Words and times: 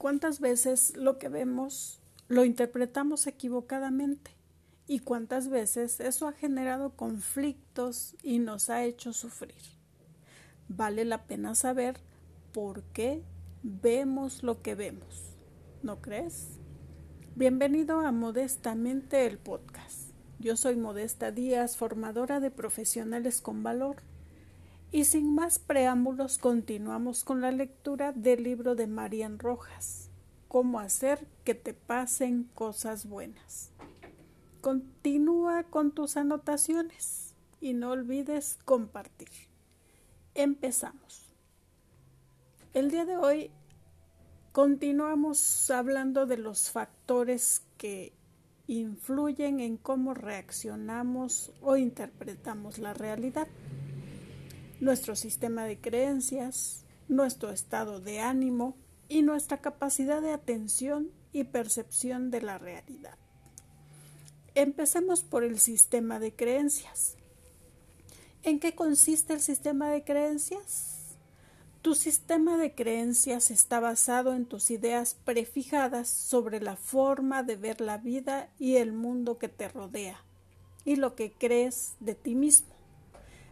¿Cuántas 0.00 0.40
veces 0.40 0.96
lo 0.96 1.18
que 1.18 1.28
vemos 1.28 2.00
lo 2.26 2.46
interpretamos 2.46 3.26
equivocadamente? 3.26 4.30
¿Y 4.86 5.00
cuántas 5.00 5.50
veces 5.50 6.00
eso 6.00 6.26
ha 6.26 6.32
generado 6.32 6.96
conflictos 6.96 8.16
y 8.22 8.38
nos 8.38 8.70
ha 8.70 8.82
hecho 8.82 9.12
sufrir? 9.12 9.60
Vale 10.68 11.04
la 11.04 11.26
pena 11.26 11.54
saber 11.54 12.00
por 12.54 12.82
qué 12.94 13.22
vemos 13.62 14.42
lo 14.42 14.62
que 14.62 14.74
vemos, 14.74 15.36
¿no 15.82 16.00
crees? 16.00 16.46
Bienvenido 17.34 18.00
a 18.00 18.10
Modestamente 18.10 19.26
el 19.26 19.36
podcast. 19.36 20.12
Yo 20.38 20.56
soy 20.56 20.76
Modesta 20.76 21.30
Díaz, 21.30 21.76
formadora 21.76 22.40
de 22.40 22.50
profesionales 22.50 23.42
con 23.42 23.62
valor 23.62 23.96
y 24.92 25.04
sin 25.04 25.34
más 25.34 25.58
preámbulos, 25.58 26.38
continuamos 26.38 27.22
con 27.22 27.40
la 27.40 27.52
lectura 27.52 28.12
del 28.12 28.42
libro 28.42 28.74
de 28.74 28.86
Marian 28.86 29.38
Rojas, 29.38 30.08
Cómo 30.48 30.80
hacer 30.80 31.28
que 31.44 31.54
te 31.54 31.74
pasen 31.74 32.50
cosas 32.56 33.06
buenas. 33.06 33.70
Continúa 34.60 35.62
con 35.62 35.92
tus 35.92 36.16
anotaciones 36.16 37.34
y 37.60 37.72
no 37.72 37.92
olvides 37.92 38.58
compartir. 38.64 39.28
Empezamos. 40.34 41.32
El 42.74 42.90
día 42.90 43.04
de 43.04 43.16
hoy 43.16 43.52
continuamos 44.50 45.70
hablando 45.70 46.26
de 46.26 46.36
los 46.36 46.70
factores 46.70 47.62
que 47.78 48.12
influyen 48.66 49.60
en 49.60 49.76
cómo 49.76 50.14
reaccionamos 50.14 51.52
o 51.62 51.76
interpretamos 51.76 52.78
la 52.78 52.92
realidad 52.92 53.46
nuestro 54.80 55.14
sistema 55.14 55.64
de 55.64 55.78
creencias, 55.78 56.84
nuestro 57.08 57.50
estado 57.50 58.00
de 58.00 58.20
ánimo 58.20 58.76
y 59.08 59.22
nuestra 59.22 59.58
capacidad 59.58 60.22
de 60.22 60.32
atención 60.32 61.10
y 61.32 61.44
percepción 61.44 62.30
de 62.30 62.40
la 62.40 62.58
realidad. 62.58 63.16
Empecemos 64.54 65.22
por 65.22 65.44
el 65.44 65.58
sistema 65.58 66.18
de 66.18 66.34
creencias. 66.34 67.16
¿En 68.42 68.58
qué 68.58 68.74
consiste 68.74 69.34
el 69.34 69.40
sistema 69.40 69.90
de 69.90 70.02
creencias? 70.02 70.96
Tu 71.82 71.94
sistema 71.94 72.56
de 72.56 72.74
creencias 72.74 73.50
está 73.50 73.80
basado 73.80 74.34
en 74.34 74.46
tus 74.46 74.70
ideas 74.70 75.14
prefijadas 75.24 76.08
sobre 76.08 76.60
la 76.60 76.76
forma 76.76 77.42
de 77.42 77.56
ver 77.56 77.80
la 77.80 77.98
vida 77.98 78.50
y 78.58 78.76
el 78.76 78.92
mundo 78.92 79.38
que 79.38 79.48
te 79.48 79.68
rodea 79.68 80.24
y 80.84 80.96
lo 80.96 81.14
que 81.14 81.32
crees 81.32 81.94
de 82.00 82.14
ti 82.14 82.34
mismo 82.34 82.79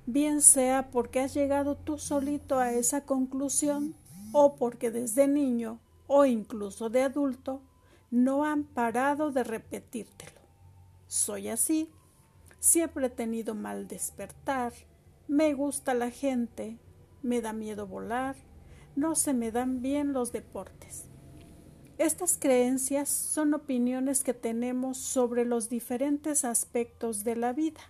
bien 0.09 0.41
sea 0.41 0.91
porque 0.91 1.20
has 1.20 1.34
llegado 1.34 1.77
tú 1.77 1.98
solito 1.98 2.59
a 2.59 2.73
esa 2.73 3.05
conclusión 3.05 3.95
o 4.33 4.56
porque 4.56 4.91
desde 4.91 5.28
niño 5.28 5.81
o 6.06 6.25
incluso 6.25 6.89
de 6.89 7.03
adulto 7.03 7.61
no 8.11 8.47
han 8.47 8.64
parado 8.64 9.33
de 9.33 9.45
repetírtelo. 9.45 10.41
Soy 11.09 11.51
así, 11.51 11.91
siempre 12.59 13.09
he 13.09 13.11
tenido 13.11 13.55
mal 13.55 13.86
despertar, 13.86 14.73
me 15.27 15.53
gusta 15.53 15.92
la 15.92 16.11
gente, 16.11 16.79
me 17.23 17.42
da 17.42 17.53
miedo 17.53 17.86
volar, 17.86 18.34
no 18.97 19.14
se 19.14 19.34
me 19.34 19.53
dan 19.53 19.83
bien 19.83 20.14
los 20.14 20.33
deportes. 20.33 21.05
Estas 21.98 22.39
creencias 22.39 23.11
son 23.11 23.53
opiniones 23.53 24.25
que 24.25 24.33
tenemos 24.33 24.97
sobre 24.97 25.45
los 25.45 25.69
diferentes 25.69 26.47
aspectos 26.47 27.25
de 27.25 27.36
la 27.36 27.53
vida 27.53 27.81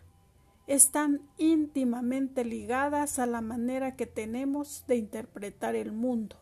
están 0.68 1.22
íntimamente 1.38 2.44
ligadas 2.44 3.18
a 3.18 3.24
la 3.26 3.40
manera 3.40 3.96
que 3.96 4.06
tenemos 4.06 4.84
de 4.86 4.96
interpretar 4.96 5.74
el 5.74 5.92
mundo 5.92 6.36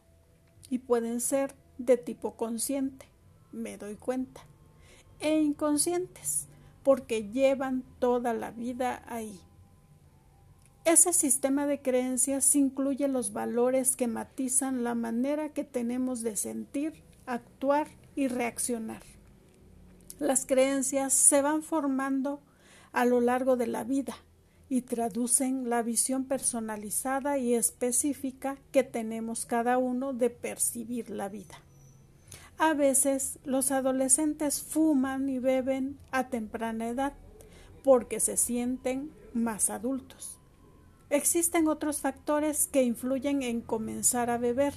y 0.69 0.81
pueden 0.81 1.21
ser 1.21 1.55
de 1.79 1.97
tipo 1.97 2.37
consciente, 2.37 3.07
me 3.53 3.79
doy 3.79 3.95
cuenta, 3.95 4.43
e 5.21 5.41
inconscientes, 5.41 6.49
porque 6.83 7.31
llevan 7.31 7.85
toda 8.01 8.35
la 8.35 8.51
vida 8.51 9.05
ahí. 9.07 9.41
Ese 10.85 11.13
sistema 11.13 11.67
de 11.67 11.81
creencias 11.81 12.55
incluye 12.57 13.07
los 13.07 13.33
valores 13.33 13.95
que 13.95 14.09
matizan 14.09 14.83
la 14.83 14.97
manera 14.97 15.51
que 15.51 15.65
tenemos 15.65 16.23
de 16.23 16.37
sentir, 16.37 17.05
actuar 17.27 17.89
y 18.17 18.27
reaccionar. 18.27 19.03
Las 20.19 20.47
creencias 20.47 21.13
se 21.13 21.43
van 21.43 21.63
formando 21.63 22.41
a 22.97 23.05
lo 23.05 23.21
largo 23.21 23.59
de 23.59 23.67
la 23.67 23.85
vida 23.85 24.17
y 24.71 24.81
traducen 24.81 25.69
la 25.69 25.83
visión 25.83 26.25
personalizada 26.25 27.37
y 27.37 27.53
específica 27.53 28.57
que 28.73 28.85
tenemos 28.85 29.45
cada 29.45 29.77
uno 29.77 30.15
de 30.15 30.31
percibir 30.31 31.11
la 31.11 31.29
vida. 31.29 31.61
A 32.57 32.73
veces 32.73 33.39
los 33.45 33.71
adolescentes 33.71 34.63
fuman 34.63 35.29
y 35.29 35.39
beben 35.39 35.99
a 36.11 36.29
temprana 36.29 36.89
edad 36.89 37.13
porque 37.85 38.19
se 38.19 38.39
sienten 38.39 39.11
más 39.35 39.69
adultos. 39.69 40.39
Existen 41.11 41.69
otros 41.69 42.01
factores 42.01 42.67
que 42.67 42.83
influyen 42.83 43.43
en 43.43 43.61
comenzar 43.61 44.31
a 44.31 44.39
beber, 44.39 44.73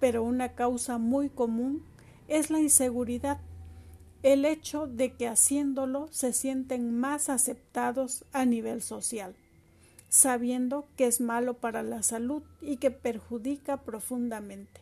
pero 0.00 0.24
una 0.24 0.56
causa 0.56 0.98
muy 0.98 1.30
común 1.30 1.84
es 2.26 2.50
la 2.50 2.58
inseguridad 2.58 3.38
el 4.24 4.46
hecho 4.46 4.86
de 4.86 5.12
que 5.12 5.28
haciéndolo 5.28 6.08
se 6.10 6.32
sienten 6.32 6.98
más 6.98 7.28
aceptados 7.28 8.24
a 8.32 8.46
nivel 8.46 8.80
social, 8.80 9.36
sabiendo 10.08 10.88
que 10.96 11.06
es 11.06 11.20
malo 11.20 11.58
para 11.58 11.82
la 11.82 12.02
salud 12.02 12.42
y 12.62 12.78
que 12.78 12.90
perjudica 12.90 13.82
profundamente. 13.82 14.80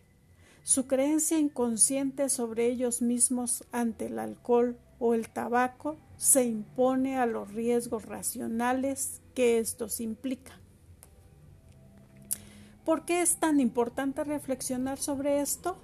Su 0.62 0.86
creencia 0.86 1.40
inconsciente 1.40 2.28
sobre 2.28 2.66
ellos 2.66 3.02
mismos 3.02 3.64
ante 3.72 4.06
el 4.06 4.20
alcohol 4.20 4.78
o 5.00 5.12
el 5.12 5.28
tabaco 5.28 5.96
se 6.16 6.44
impone 6.44 7.18
a 7.18 7.26
los 7.26 7.52
riesgos 7.52 8.06
racionales 8.06 9.22
que 9.34 9.58
estos 9.58 10.00
implican. 10.00 10.60
¿Por 12.84 13.04
qué 13.04 13.22
es 13.22 13.40
tan 13.40 13.58
importante 13.58 14.22
reflexionar 14.22 14.98
sobre 14.98 15.40
esto? 15.40 15.76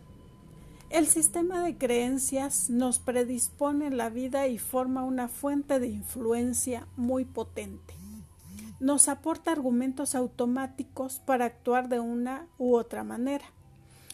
El 0.90 1.06
sistema 1.06 1.62
de 1.62 1.76
creencias 1.76 2.70
nos 2.70 2.98
predispone 2.98 3.90
la 3.90 4.08
vida 4.08 4.48
y 4.48 4.56
forma 4.56 5.04
una 5.04 5.28
fuente 5.28 5.78
de 5.80 5.88
influencia 5.88 6.86
muy 6.96 7.26
potente. 7.26 7.92
Nos 8.80 9.08
aporta 9.08 9.52
argumentos 9.52 10.14
automáticos 10.14 11.18
para 11.18 11.44
actuar 11.44 11.90
de 11.90 12.00
una 12.00 12.46
u 12.56 12.74
otra 12.74 13.04
manera. 13.04 13.44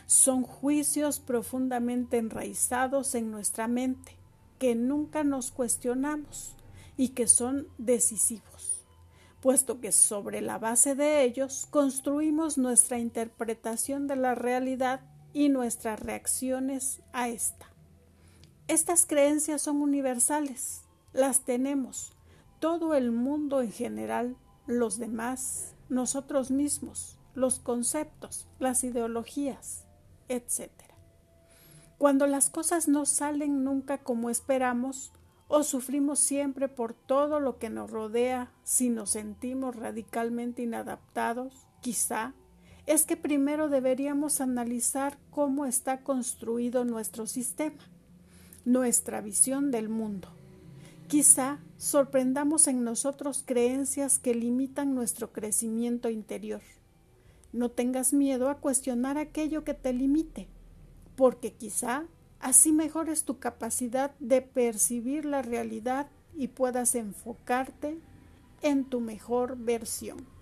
Son 0.06 0.42
juicios 0.42 1.20
profundamente 1.20 2.18
enraizados 2.18 3.14
en 3.14 3.30
nuestra 3.30 3.68
mente, 3.68 4.16
que 4.58 4.74
nunca 4.74 5.22
nos 5.22 5.52
cuestionamos 5.52 6.56
y 6.96 7.10
que 7.10 7.28
son 7.28 7.68
decisivos, 7.78 8.84
puesto 9.40 9.80
que 9.80 9.92
sobre 9.92 10.40
la 10.40 10.58
base 10.58 10.96
de 10.96 11.22
ellos 11.22 11.68
construimos 11.70 12.58
nuestra 12.58 12.98
interpretación 12.98 14.08
de 14.08 14.16
la 14.16 14.34
realidad 14.34 15.13
y 15.34 15.50
nuestras 15.50 16.00
reacciones 16.00 17.02
a 17.12 17.28
esta. 17.28 17.66
Estas 18.68 19.04
creencias 19.04 19.60
son 19.60 19.82
universales, 19.82 20.84
las 21.12 21.44
tenemos, 21.44 22.16
todo 22.60 22.94
el 22.94 23.10
mundo 23.10 23.60
en 23.60 23.70
general, 23.70 24.36
los 24.66 24.96
demás, 24.96 25.74
nosotros 25.90 26.50
mismos, 26.50 27.18
los 27.34 27.58
conceptos, 27.58 28.46
las 28.58 28.84
ideologías, 28.84 29.84
etc. 30.28 30.70
Cuando 31.98 32.26
las 32.26 32.48
cosas 32.48 32.88
no 32.88 33.04
salen 33.04 33.64
nunca 33.64 33.98
como 33.98 34.30
esperamos, 34.30 35.12
o 35.48 35.62
sufrimos 35.62 36.20
siempre 36.20 36.68
por 36.68 36.94
todo 36.94 37.38
lo 37.38 37.58
que 37.58 37.68
nos 37.68 37.90
rodea 37.90 38.50
si 38.62 38.88
nos 38.88 39.10
sentimos 39.10 39.76
radicalmente 39.76 40.62
inadaptados, 40.62 41.66
quizá 41.80 42.32
es 42.86 43.06
que 43.06 43.16
primero 43.16 43.68
deberíamos 43.68 44.40
analizar 44.40 45.18
cómo 45.30 45.64
está 45.64 46.02
construido 46.02 46.84
nuestro 46.84 47.26
sistema, 47.26 47.82
nuestra 48.64 49.20
visión 49.20 49.70
del 49.70 49.88
mundo. 49.88 50.28
Quizá 51.08 51.58
sorprendamos 51.78 52.66
en 52.66 52.84
nosotros 52.84 53.42
creencias 53.44 54.18
que 54.18 54.34
limitan 54.34 54.94
nuestro 54.94 55.32
crecimiento 55.32 56.10
interior. 56.10 56.62
No 57.52 57.70
tengas 57.70 58.12
miedo 58.12 58.48
a 58.48 58.58
cuestionar 58.58 59.16
aquello 59.16 59.64
que 59.64 59.74
te 59.74 59.92
limite, 59.92 60.48
porque 61.14 61.52
quizá 61.52 62.04
así 62.40 62.72
mejores 62.72 63.24
tu 63.24 63.38
capacidad 63.38 64.12
de 64.18 64.42
percibir 64.42 65.24
la 65.24 65.40
realidad 65.40 66.08
y 66.36 66.48
puedas 66.48 66.94
enfocarte 66.94 67.98
en 68.60 68.84
tu 68.84 69.00
mejor 69.00 69.56
versión. 69.56 70.33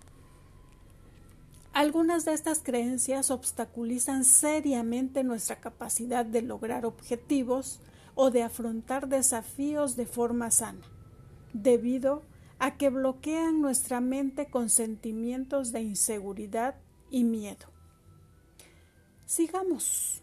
Algunas 1.73 2.23
de 2.23 2.33
estas 2.33 2.59
creencias 2.61 3.31
obstaculizan 3.31 4.25
seriamente 4.25 5.23
nuestra 5.23 5.59
capacidad 5.59 6.23
de 6.23 6.43
lograr 6.43 6.85
objetivos 6.85 7.79
o 8.13 8.29
de 8.29 8.43
afrontar 8.43 9.07
desafíos 9.07 9.95
de 9.95 10.05
forma 10.05 10.51
sana, 10.51 10.85
debido 11.51 12.21
a 12.59 12.77
que 12.77 12.91
bloquean 12.91 13.59
nuestra 13.59 14.01
mente 14.01 14.51
con 14.51 14.69
sentimientos 14.69 15.71
de 15.71 15.81
inseguridad 15.81 16.75
y 17.09 17.23
miedo. 17.23 17.65
Sigamos. 19.25 20.21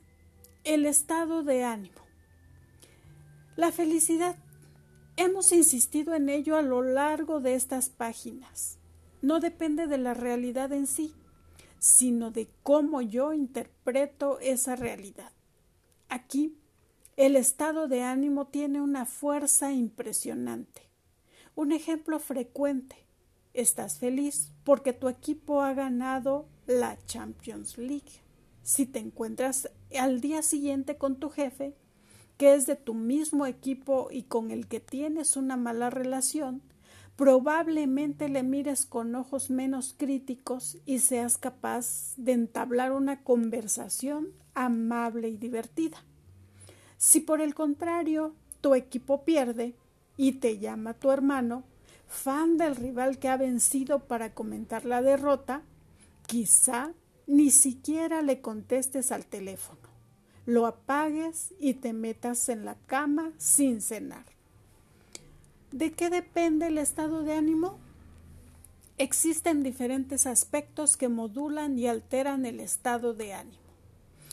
el 0.62 0.86
estado 0.86 1.42
de 1.42 1.64
ánimo. 1.64 2.02
La 3.56 3.72
felicidad. 3.72 4.36
Hemos 5.16 5.52
insistido 5.52 6.14
en 6.14 6.28
ello 6.28 6.56
a 6.56 6.62
lo 6.62 6.82
largo 6.82 7.40
de 7.40 7.56
estas 7.56 7.88
páginas. 7.88 8.78
No 9.20 9.40
depende 9.40 9.86
de 9.86 9.98
la 9.98 10.14
realidad 10.14 10.72
en 10.72 10.86
sí, 10.86 11.12
sino 11.80 12.30
de 12.30 12.46
cómo 12.62 13.00
yo 13.00 13.32
interpreto 13.32 14.38
esa 14.38 14.76
realidad. 14.76 15.32
Aquí, 16.08 16.54
el 17.16 17.36
estado 17.36 17.88
de 17.88 18.02
ánimo 18.02 18.46
tiene 18.46 18.80
una 18.80 19.06
fuerza 19.06 19.72
impresionante. 19.72 20.82
Un 21.56 21.72
ejemplo 21.72 22.20
frecuente. 22.20 22.96
Estás 23.54 23.98
feliz 23.98 24.52
porque 24.62 24.92
tu 24.92 25.08
equipo 25.08 25.62
ha 25.62 25.72
ganado 25.74 26.46
la 26.66 26.98
Champions 27.06 27.78
League. 27.78 28.22
Si 28.62 28.84
te 28.86 28.98
encuentras 28.98 29.70
al 29.98 30.20
día 30.20 30.42
siguiente 30.42 30.98
con 30.98 31.16
tu 31.16 31.30
jefe, 31.30 31.74
que 32.36 32.54
es 32.54 32.66
de 32.66 32.76
tu 32.76 32.92
mismo 32.92 33.46
equipo 33.46 34.08
y 34.10 34.24
con 34.24 34.50
el 34.50 34.68
que 34.68 34.80
tienes 34.80 35.36
una 35.36 35.56
mala 35.56 35.88
relación, 35.88 36.62
probablemente 37.20 38.30
le 38.30 38.42
mires 38.42 38.86
con 38.86 39.14
ojos 39.14 39.50
menos 39.50 39.94
críticos 39.94 40.78
y 40.86 41.00
seas 41.00 41.36
capaz 41.36 42.14
de 42.16 42.32
entablar 42.32 42.92
una 42.92 43.22
conversación 43.22 44.28
amable 44.54 45.28
y 45.28 45.36
divertida. 45.36 45.98
Si 46.96 47.20
por 47.20 47.42
el 47.42 47.54
contrario 47.54 48.34
tu 48.62 48.74
equipo 48.74 49.22
pierde 49.22 49.74
y 50.16 50.32
te 50.40 50.60
llama 50.60 50.94
tu 50.94 51.10
hermano, 51.10 51.64
fan 52.08 52.56
del 52.56 52.74
rival 52.74 53.18
que 53.18 53.28
ha 53.28 53.36
vencido 53.36 54.06
para 54.06 54.32
comentar 54.32 54.86
la 54.86 55.02
derrota, 55.02 55.60
quizá 56.26 56.94
ni 57.26 57.50
siquiera 57.50 58.22
le 58.22 58.40
contestes 58.40 59.12
al 59.12 59.26
teléfono, 59.26 59.90
lo 60.46 60.64
apagues 60.64 61.52
y 61.60 61.74
te 61.74 61.92
metas 61.92 62.48
en 62.48 62.64
la 62.64 62.76
cama 62.86 63.34
sin 63.36 63.82
cenar. 63.82 64.39
¿De 65.72 65.92
qué 65.92 66.10
depende 66.10 66.66
el 66.66 66.78
estado 66.78 67.22
de 67.22 67.34
ánimo? 67.34 67.78
Existen 68.98 69.62
diferentes 69.62 70.26
aspectos 70.26 70.96
que 70.96 71.08
modulan 71.08 71.78
y 71.78 71.86
alteran 71.86 72.44
el 72.44 72.58
estado 72.58 73.14
de 73.14 73.32
ánimo. 73.34 73.58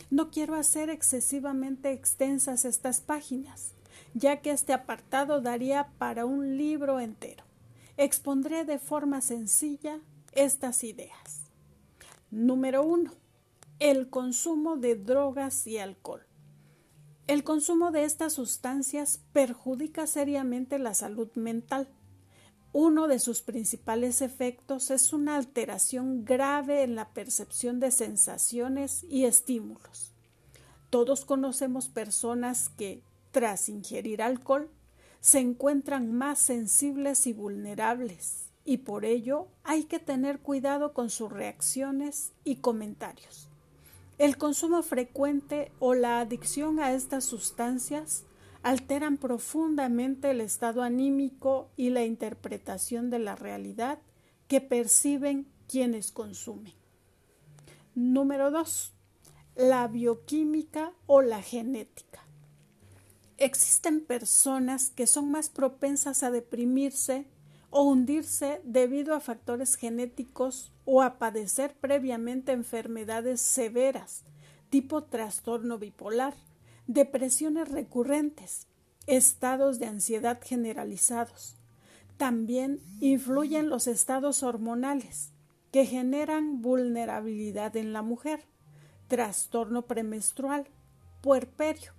No 0.09 0.31
quiero 0.31 0.55
hacer 0.55 0.89
excesivamente 0.89 1.91
extensas 1.91 2.65
estas 2.65 3.01
páginas, 3.01 3.73
ya 4.13 4.41
que 4.41 4.51
este 4.51 4.73
apartado 4.73 5.39
daría 5.39 5.89
para 5.99 6.25
un 6.25 6.57
libro 6.57 6.99
entero. 6.99 7.43
Expondré 7.97 8.65
de 8.65 8.79
forma 8.79 9.21
sencilla 9.21 9.99
estas 10.33 10.83
ideas. 10.83 11.43
Número 12.31 12.83
1. 12.83 13.11
El 13.79 14.09
consumo 14.09 14.75
de 14.75 14.95
drogas 14.95 15.67
y 15.67 15.77
alcohol. 15.77 16.26
El 17.27 17.43
consumo 17.43 17.91
de 17.91 18.05
estas 18.05 18.31
sustancias 18.31 19.19
perjudica 19.33 20.07
seriamente 20.07 20.79
la 20.79 20.93
salud 20.93 21.29
mental. 21.35 21.89
Uno 22.71 23.09
de 23.09 23.19
sus 23.19 23.41
principales 23.41 24.21
efectos 24.21 24.91
es 24.91 25.11
una 25.11 25.35
alteración 25.35 26.23
grave 26.23 26.83
en 26.83 26.95
la 26.95 27.09
percepción 27.09 27.81
de 27.81 27.91
sensaciones 27.91 29.03
y 29.09 29.25
estímulos. 29.25 30.13
Todos 30.89 31.25
conocemos 31.25 31.89
personas 31.89 32.69
que, 32.69 33.01
tras 33.31 33.67
ingerir 33.67 34.21
alcohol, 34.21 34.69
se 35.19 35.39
encuentran 35.39 36.13
más 36.13 36.39
sensibles 36.39 37.27
y 37.27 37.33
vulnerables 37.33 38.45
y 38.63 38.77
por 38.77 39.03
ello 39.03 39.49
hay 39.65 39.83
que 39.83 39.99
tener 39.99 40.39
cuidado 40.39 40.93
con 40.93 41.09
sus 41.09 41.29
reacciones 41.29 42.31
y 42.45 42.57
comentarios. 42.57 43.46
El 44.17 44.37
consumo 44.37 44.81
frecuente 44.81 45.71
o 45.77 45.93
la 45.93 46.19
adicción 46.19 46.79
a 46.79 46.93
estas 46.93 47.23
sustancias 47.23 48.25
alteran 48.63 49.17
profundamente 49.17 50.31
el 50.31 50.41
estado 50.41 50.81
anímico 50.81 51.69
y 51.77 51.91
la 51.91 52.03
interpretación 52.03 53.11
de 53.11 53.19
la 53.19 53.35
realidad 53.35 53.99
que 54.47 54.59
perciben 54.59 55.47
quienes 55.67 56.11
consumen. 56.11 56.73
Número 57.93 58.49
2. 58.49 58.93
La 59.55 59.87
bioquímica 59.87 60.93
o 61.05 61.21
la 61.21 61.43
genética. 61.43 62.25
Existen 63.37 64.03
personas 64.03 64.89
que 64.89 65.05
son 65.05 65.29
más 65.29 65.49
propensas 65.49 66.23
a 66.23 66.31
deprimirse 66.31 67.27
o 67.69 67.83
hundirse 67.83 68.61
debido 68.63 69.13
a 69.13 69.19
factores 69.19 69.75
genéticos 69.75 70.71
o 70.89 71.01
a 71.01 71.19
padecer 71.19 71.75
previamente 71.75 72.53
enfermedades 72.53 73.41
severas, 73.41 74.23
tipo 74.69 75.03
trastorno 75.03 75.77
bipolar, 75.77 76.33
depresiones 76.87 77.67
recurrentes, 77.67 78.67
estados 79.05 79.79
de 79.79 79.87
ansiedad 79.87 80.39
generalizados. 80.41 81.57
También 82.15 82.79
influyen 83.01 83.69
los 83.69 83.87
estados 83.87 84.43
hormonales, 84.43 85.33
que 85.73 85.85
generan 85.85 86.61
vulnerabilidad 86.61 87.75
en 87.75 87.91
la 87.91 88.01
mujer, 88.01 88.45
trastorno 89.09 89.87
premenstrual, 89.87 90.69
puerperio, 91.21 91.91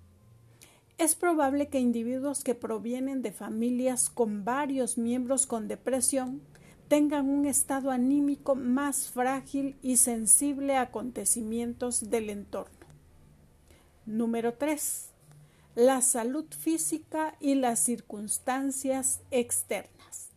es 0.98 1.14
probable 1.14 1.68
que 1.68 1.78
individuos 1.78 2.42
que 2.42 2.56
provienen 2.56 3.22
de 3.22 3.30
familias 3.30 4.10
con 4.10 4.44
varios 4.44 4.98
miembros 4.98 5.46
con 5.46 5.68
depresión 5.68 6.42
tengan 6.88 7.28
un 7.28 7.46
estado 7.46 7.90
anímico 7.90 8.54
más 8.54 9.10
frágil 9.10 9.76
y 9.82 9.98
sensible 9.98 10.76
a 10.76 10.82
acontecimientos 10.82 12.10
del 12.10 12.30
entorno. 12.30 12.86
Número 14.06 14.54
3. 14.54 15.10
La 15.74 16.00
salud 16.02 16.46
física 16.50 17.36
y 17.40 17.54
las 17.54 17.80
circunstancias 17.80 19.20
externas. 19.30 20.30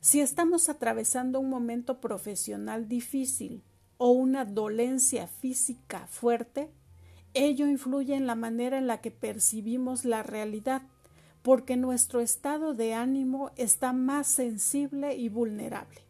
Si 0.00 0.20
estamos 0.20 0.68
atravesando 0.68 1.38
un 1.38 1.50
momento 1.50 2.00
profesional 2.00 2.88
difícil 2.88 3.62
o 3.98 4.10
una 4.10 4.44
dolencia 4.44 5.28
física 5.28 6.08
fuerte, 6.08 6.70
Ello 7.34 7.66
influye 7.66 8.14
en 8.14 8.26
la 8.26 8.34
manera 8.34 8.76
en 8.76 8.86
la 8.86 9.00
que 9.00 9.10
percibimos 9.10 10.04
la 10.04 10.22
realidad, 10.22 10.82
porque 11.42 11.76
nuestro 11.76 12.20
estado 12.20 12.74
de 12.74 12.94
ánimo 12.94 13.50
está 13.56 13.92
más 13.92 14.26
sensible 14.26 15.16
y 15.16 15.28
vulnerable. 15.28 16.00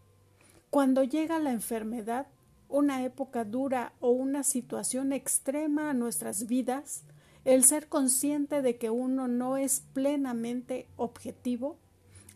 Cuando 0.71 1.05
llega 1.05 1.39
la 1.39 1.51
enfermedad, 1.51 2.27
una 2.69 3.05
época 3.05 3.45
dura 3.45 3.93
o 4.01 4.11
una 4.11 4.45
situación 4.45 5.13
extrema 5.13 5.91
a 5.91 5.95
nuestras 5.95 6.47
vidas, 6.47 7.05
el 7.45 7.65
ser 7.65 7.89
consciente 7.89 8.63
de 8.63 8.77
que 8.77 8.91
uno 8.91 9.29
no 9.29 9.57
es 9.57 9.83
plenamente 9.93 10.89
objetivo 10.97 11.79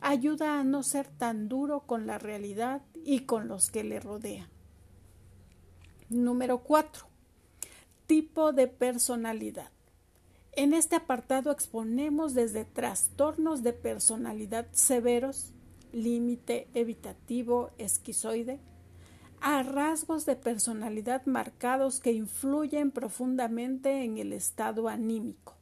ayuda 0.01 0.61
a 0.61 0.65
no 0.65 0.83
ser 0.83 1.09
tan 1.09 1.49
duro 1.49 1.81
con 1.81 2.07
la 2.07 2.19
realidad 2.19 2.83
y 3.05 3.21
con 3.21 3.49
los 3.49 3.71
que 3.71 3.85
le 3.85 4.01
rodean. 4.01 4.49
Número 6.09 6.59
4 6.59 7.17
tipo 8.07 8.53
de 8.53 8.69
personalidad. 8.69 9.71
En 10.57 10.73
este 10.73 10.97
apartado 10.97 11.51
exponemos 11.51 12.33
desde 12.33 12.65
trastornos 12.65 13.63
de 13.63 13.75
personalidad 13.75 14.67
severos, 14.73 15.53
límite 15.93 16.67
evitativo, 16.73 17.73
esquizoide, 17.77 18.59
a 19.43 19.63
rasgos 19.63 20.25
de 20.25 20.35
personalidad 20.35 21.27
marcados 21.27 22.01
que 22.01 22.13
influyen 22.13 22.91
profundamente 22.91 24.03
en 24.03 24.17
el 24.17 24.33
estado 24.33 24.89
anímico. 24.89 25.59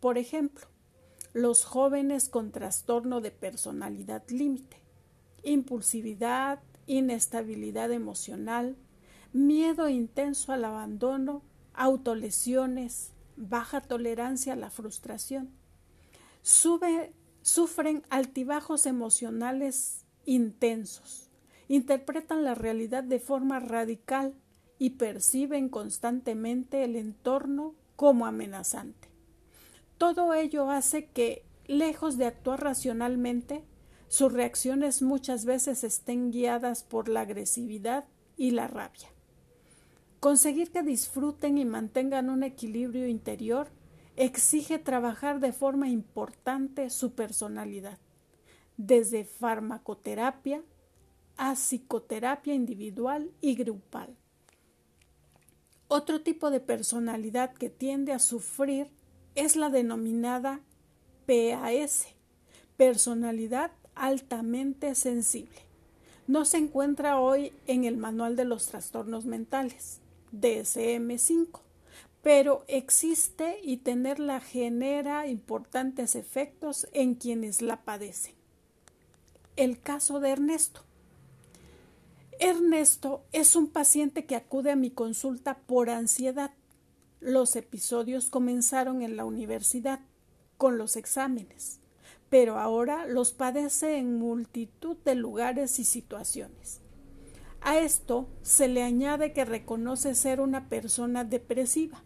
Por 0.00 0.18
ejemplo, 0.18 0.66
los 1.32 1.64
jóvenes 1.64 2.28
con 2.28 2.50
trastorno 2.50 3.20
de 3.20 3.30
personalidad 3.30 4.28
límite, 4.28 4.78
impulsividad, 5.44 6.58
inestabilidad 6.88 7.92
emocional, 7.92 8.76
miedo 9.32 9.88
intenso 9.88 10.52
al 10.52 10.64
abandono 10.64 11.42
autolesiones, 11.74 13.12
baja 13.36 13.80
tolerancia 13.80 14.54
a 14.54 14.56
la 14.56 14.70
frustración. 14.70 15.50
sufren 16.42 18.02
altibajos 18.10 18.86
emocionales 18.86 20.04
intensos, 20.24 21.30
interpretan 21.68 22.44
la 22.44 22.54
realidad 22.54 23.04
de 23.04 23.20
forma 23.20 23.60
radical 23.60 24.34
y 24.78 24.90
perciben 24.90 25.68
constantemente 25.68 26.84
el 26.84 26.96
entorno 26.96 27.74
como 27.94 28.26
amenazante. 28.26 29.08
Todo 29.98 30.34
ello 30.34 30.70
hace 30.70 31.06
que, 31.06 31.44
lejos 31.66 32.18
de 32.18 32.26
actuar 32.26 32.62
racionalmente, 32.62 33.64
sus 34.08 34.32
reacciones 34.32 35.02
muchas 35.02 35.44
veces 35.44 35.82
estén 35.84 36.30
guiadas 36.30 36.84
por 36.84 37.08
la 37.08 37.22
agresividad 37.22 38.04
y 38.36 38.50
la 38.50 38.68
rabia. 38.68 39.08
Conseguir 40.26 40.72
que 40.72 40.82
disfruten 40.82 41.56
y 41.56 41.64
mantengan 41.64 42.30
un 42.30 42.42
equilibrio 42.42 43.06
interior 43.06 43.68
exige 44.16 44.80
trabajar 44.80 45.38
de 45.38 45.52
forma 45.52 45.88
importante 45.88 46.90
su 46.90 47.12
personalidad, 47.12 47.96
desde 48.76 49.24
farmacoterapia 49.24 50.64
a 51.36 51.54
psicoterapia 51.54 52.54
individual 52.54 53.30
y 53.40 53.54
grupal. 53.54 54.16
Otro 55.86 56.20
tipo 56.20 56.50
de 56.50 56.58
personalidad 56.58 57.54
que 57.54 57.70
tiende 57.70 58.12
a 58.12 58.18
sufrir 58.18 58.88
es 59.36 59.54
la 59.54 59.70
denominada 59.70 60.58
PAS, 61.26 62.08
personalidad 62.76 63.70
altamente 63.94 64.96
sensible. 64.96 65.60
No 66.26 66.44
se 66.44 66.56
encuentra 66.56 67.20
hoy 67.20 67.52
en 67.68 67.84
el 67.84 67.96
Manual 67.96 68.34
de 68.34 68.44
los 68.44 68.66
Trastornos 68.66 69.24
Mentales, 69.24 70.00
DSM-5, 70.40 71.60
pero 72.22 72.64
existe 72.68 73.58
y 73.62 73.78
tenerla 73.78 74.40
genera 74.40 75.26
importantes 75.26 76.14
efectos 76.14 76.88
en 76.92 77.14
quienes 77.14 77.62
la 77.62 77.84
padecen. 77.84 78.34
El 79.56 79.80
caso 79.80 80.20
de 80.20 80.30
Ernesto. 80.30 80.82
Ernesto 82.38 83.24
es 83.32 83.56
un 83.56 83.68
paciente 83.68 84.26
que 84.26 84.36
acude 84.36 84.70
a 84.70 84.76
mi 84.76 84.90
consulta 84.90 85.56
por 85.66 85.88
ansiedad. 85.88 86.52
Los 87.20 87.56
episodios 87.56 88.28
comenzaron 88.28 89.00
en 89.02 89.16
la 89.16 89.24
universidad, 89.24 90.00
con 90.58 90.78
los 90.78 90.96
exámenes, 90.96 91.80
pero 92.28 92.58
ahora 92.58 93.06
los 93.06 93.32
padece 93.32 93.98
en 93.98 94.18
multitud 94.18 94.96
de 95.04 95.14
lugares 95.14 95.78
y 95.78 95.84
situaciones. 95.84 96.80
A 97.66 97.78
esto 97.78 98.28
se 98.42 98.68
le 98.68 98.82
añade 98.82 99.32
que 99.32 99.44
reconoce 99.44 100.14
ser 100.14 100.40
una 100.40 100.68
persona 100.68 101.24
depresiva. 101.24 102.02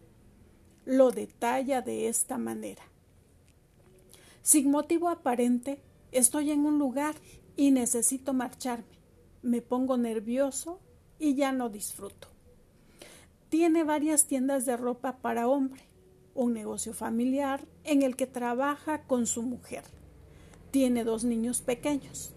Lo 0.87 1.11
detalla 1.11 1.83
de 1.83 2.09
esta 2.09 2.39
manera. 2.39 2.83
Sin 4.43 4.71
motivo 4.71 5.09
aparente, 5.09 5.83
estoy 6.13 6.51
en 6.51 6.65
un 6.65 6.79
lugar 6.79 7.15
y 7.57 7.73
necesito 7.73 8.33
marcharme 8.33 9.01
me 9.43 9.63
pongo 9.63 9.97
nervioso 9.97 10.81
y 11.19 11.35
ya 11.35 11.53
no 11.53 11.69
disfruto. 11.69 12.29
Tiene 13.49 13.85
varias 13.85 14.27
tiendas 14.27 14.65
de 14.67 14.77
ropa 14.77 15.19
para 15.19 15.49
hombre, 15.49 15.83
un 16.35 16.53
negocio 16.53 16.95
familiar 16.95 17.67
en 17.85 18.03
el 18.03 18.17
que 18.17 18.27
trabaja 18.27 19.03
con 19.03 19.27
su 19.27 19.43
mujer. 19.43 19.85
Tiene 20.71 21.05
dos 21.05 21.25
niños 21.25 21.61
pequeños. 21.63 22.33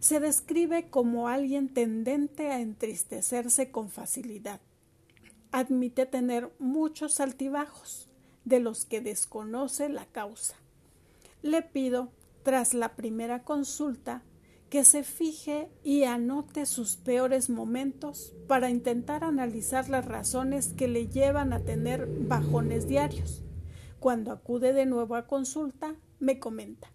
Se 0.00 0.18
describe 0.18 0.88
como 0.88 1.28
alguien 1.28 1.68
tendente 1.72 2.50
a 2.50 2.60
entristecerse 2.60 3.70
con 3.70 3.90
facilidad. 3.90 4.60
Admite 5.52 6.06
tener 6.06 6.50
muchos 6.58 7.20
altibajos, 7.20 8.08
de 8.44 8.60
los 8.60 8.86
que 8.86 9.02
desconoce 9.02 9.90
la 9.90 10.06
causa. 10.06 10.56
Le 11.42 11.60
pido, 11.60 12.10
tras 12.42 12.72
la 12.72 12.96
primera 12.96 13.44
consulta, 13.44 14.22
que 14.70 14.84
se 14.84 15.02
fije 15.02 15.68
y 15.82 16.04
anote 16.04 16.64
sus 16.64 16.96
peores 16.96 17.50
momentos 17.50 18.32
para 18.46 18.70
intentar 18.70 19.24
analizar 19.24 19.88
las 19.88 20.06
razones 20.06 20.68
que 20.68 20.88
le 20.88 21.08
llevan 21.08 21.52
a 21.52 21.60
tener 21.60 22.06
bajones 22.06 22.86
diarios. 22.86 23.42
Cuando 23.98 24.32
acude 24.32 24.72
de 24.72 24.86
nuevo 24.86 25.16
a 25.16 25.26
consulta, 25.26 25.96
me 26.20 26.38
comenta, 26.38 26.90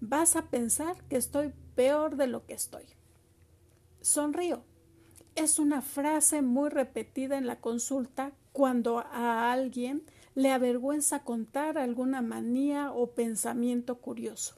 vas 0.00 0.34
a 0.34 0.50
pensar 0.50 0.96
que 1.08 1.16
estoy 1.16 1.52
peor 1.76 2.16
de 2.16 2.26
lo 2.26 2.44
que 2.46 2.54
estoy. 2.54 2.84
Sonrío. 4.00 4.64
Es 5.36 5.58
una 5.60 5.82
frase 5.82 6.42
muy 6.42 6.70
repetida 6.70 7.38
en 7.38 7.46
la 7.46 7.60
consulta 7.60 8.32
cuando 8.52 8.98
a 8.98 9.52
alguien 9.52 10.02
le 10.34 10.50
avergüenza 10.50 11.22
contar 11.22 11.78
alguna 11.78 12.22
manía 12.22 12.90
o 12.90 13.12
pensamiento 13.12 13.98
curioso 13.98 14.56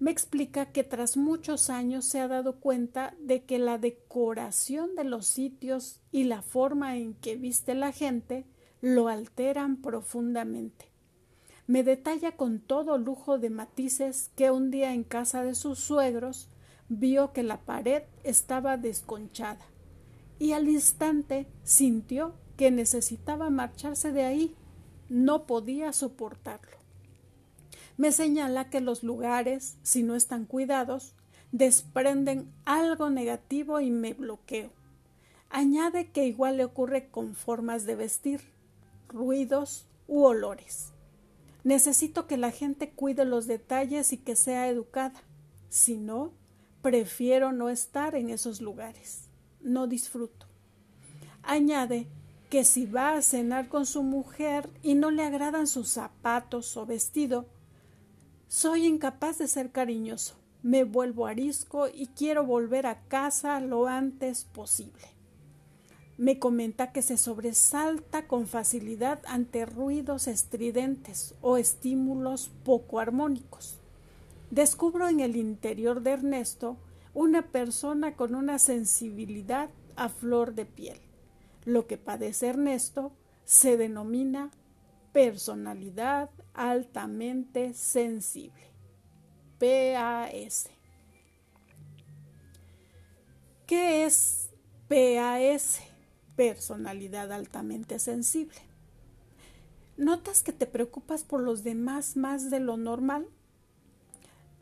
me 0.00 0.10
explica 0.10 0.72
que 0.72 0.82
tras 0.82 1.18
muchos 1.18 1.68
años 1.68 2.06
se 2.06 2.20
ha 2.20 2.26
dado 2.26 2.56
cuenta 2.56 3.14
de 3.20 3.44
que 3.44 3.58
la 3.58 3.76
decoración 3.76 4.96
de 4.96 5.04
los 5.04 5.26
sitios 5.26 6.00
y 6.10 6.24
la 6.24 6.40
forma 6.40 6.96
en 6.96 7.12
que 7.12 7.36
viste 7.36 7.74
la 7.74 7.92
gente 7.92 8.46
lo 8.80 9.08
alteran 9.08 9.76
profundamente. 9.76 10.89
Me 11.70 11.84
detalla 11.84 12.32
con 12.32 12.58
todo 12.58 12.98
lujo 12.98 13.38
de 13.38 13.50
matices 13.50 14.30
que 14.34 14.50
un 14.50 14.70
día 14.70 14.92
en 14.92 15.04
casa 15.04 15.44
de 15.44 15.54
sus 15.54 15.78
suegros 15.78 16.48
vio 16.88 17.32
que 17.32 17.42
la 17.42 17.60
pared 17.60 18.02
estaba 18.24 18.76
desconchada 18.76 19.64
y 20.38 20.52
al 20.52 20.68
instante 20.68 21.46
sintió 21.62 22.34
que 22.56 22.70
necesitaba 22.70 23.50
marcharse 23.50 24.10
de 24.10 24.24
ahí. 24.24 24.56
No 25.08 25.46
podía 25.46 25.92
soportarlo 25.92 26.80
me 28.00 28.12
señala 28.12 28.70
que 28.70 28.80
los 28.80 29.02
lugares, 29.02 29.76
si 29.82 30.02
no 30.02 30.16
están 30.16 30.46
cuidados, 30.46 31.12
desprenden 31.52 32.50
algo 32.64 33.10
negativo 33.10 33.78
y 33.80 33.90
me 33.90 34.14
bloqueo. 34.14 34.70
Añade 35.50 36.10
que 36.10 36.26
igual 36.26 36.56
le 36.56 36.64
ocurre 36.64 37.10
con 37.10 37.34
formas 37.34 37.84
de 37.84 37.96
vestir, 37.96 38.40
ruidos 39.08 39.86
u 40.08 40.22
olores. 40.22 40.94
Necesito 41.64 42.26
que 42.26 42.36
la 42.36 42.50
gente 42.50 42.90
cuide 42.90 43.24
los 43.24 43.46
detalles 43.46 44.12
y 44.12 44.18
que 44.18 44.36
sea 44.36 44.68
educada. 44.68 45.22
Si 45.68 45.96
no, 45.96 46.32
prefiero 46.82 47.52
no 47.52 47.68
estar 47.68 48.14
en 48.14 48.30
esos 48.30 48.60
lugares. 48.60 49.28
No 49.60 49.86
disfruto. 49.86 50.46
Añade 51.42 52.06
que 52.48 52.64
si 52.64 52.86
va 52.86 53.14
a 53.14 53.22
cenar 53.22 53.68
con 53.68 53.86
su 53.86 54.02
mujer 54.02 54.68
y 54.82 54.94
no 54.94 55.10
le 55.10 55.22
agradan 55.22 55.66
sus 55.66 55.88
zapatos 55.88 56.76
o 56.76 56.84
vestido, 56.84 57.46
soy 58.48 58.86
incapaz 58.86 59.38
de 59.38 59.46
ser 59.46 59.70
cariñoso. 59.70 60.34
Me 60.62 60.84
vuelvo 60.84 61.26
arisco 61.26 61.88
y 61.88 62.08
quiero 62.08 62.44
volver 62.44 62.86
a 62.86 63.02
casa 63.06 63.60
lo 63.60 63.86
antes 63.86 64.44
posible. 64.44 65.19
Me 66.20 66.38
comenta 66.38 66.92
que 66.92 67.00
se 67.00 67.16
sobresalta 67.16 68.26
con 68.26 68.46
facilidad 68.46 69.22
ante 69.24 69.64
ruidos 69.64 70.26
estridentes 70.28 71.34
o 71.40 71.56
estímulos 71.56 72.50
poco 72.62 73.00
armónicos. 73.00 73.78
Descubro 74.50 75.08
en 75.08 75.20
el 75.20 75.34
interior 75.34 76.02
de 76.02 76.10
Ernesto 76.10 76.76
una 77.14 77.40
persona 77.40 78.16
con 78.16 78.34
una 78.34 78.58
sensibilidad 78.58 79.70
a 79.96 80.10
flor 80.10 80.52
de 80.52 80.66
piel. 80.66 81.00
Lo 81.64 81.86
que 81.86 81.96
padece 81.96 82.48
Ernesto 82.48 83.12
se 83.46 83.78
denomina 83.78 84.50
personalidad 85.14 86.28
altamente 86.52 87.72
sensible. 87.72 88.74
PAS. 89.58 90.68
¿Qué 93.66 94.04
es 94.04 94.50
PAS? 94.86 95.89
Personalidad 96.36 97.32
altamente 97.32 97.98
sensible. 97.98 98.58
¿Notas 99.96 100.42
que 100.42 100.52
te 100.52 100.66
preocupas 100.66 101.24
por 101.24 101.40
los 101.40 101.62
demás 101.62 102.16
más 102.16 102.50
de 102.50 102.60
lo 102.60 102.76
normal? 102.76 103.26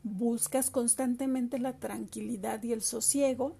¿Buscas 0.03 0.69
constantemente 0.69 1.59
la 1.59 1.77
tranquilidad 1.77 2.61
y 2.63 2.73
el 2.73 2.81
sosiego? 2.81 3.55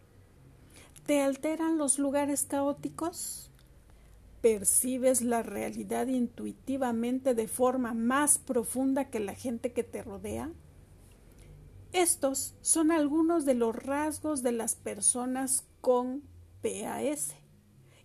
¿Te 1.06 1.22
alteran 1.22 1.78
los 1.78 2.00
lugares 2.00 2.44
caóticos? 2.44 3.50
percibes 4.42 5.22
la 5.22 5.44
realidad 5.44 6.08
intuitivamente 6.08 7.34
de 7.36 7.48
forma 7.48 7.94
más 7.94 8.38
profunda 8.38 9.10
que 9.10 9.20
la 9.20 9.36
gente 9.36 9.74
que 9.74 9.84
te 9.84 10.02
rodea? 10.02 10.52
Estos 11.92 12.56
son 12.62 12.92
algunos 12.92 13.46
de 13.46 13.56
los 13.56 13.76
rasgos 13.76 14.44
de 14.44 14.52
las 14.52 14.76
personas 14.76 15.66
con 15.82 16.22
PAS, 16.62 17.36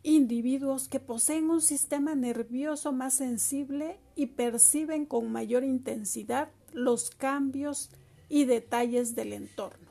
individuos 0.05 0.89
que 0.89 1.01
poseen 1.01 1.51
un 1.51 1.61
sistema 1.61 2.15
nervioso 2.15 2.93
más 2.93 3.15
sensible 3.15 3.99
y 4.15 4.27
perciben 4.27 5.05
con 5.05 5.33
mayor 5.33 5.65
intensidad 5.65 6.51
los 6.73 7.11
cambios 7.11 7.91
y 8.29 8.45
detalles 8.45 9.17
del 9.17 9.33
entorno. 9.33 9.91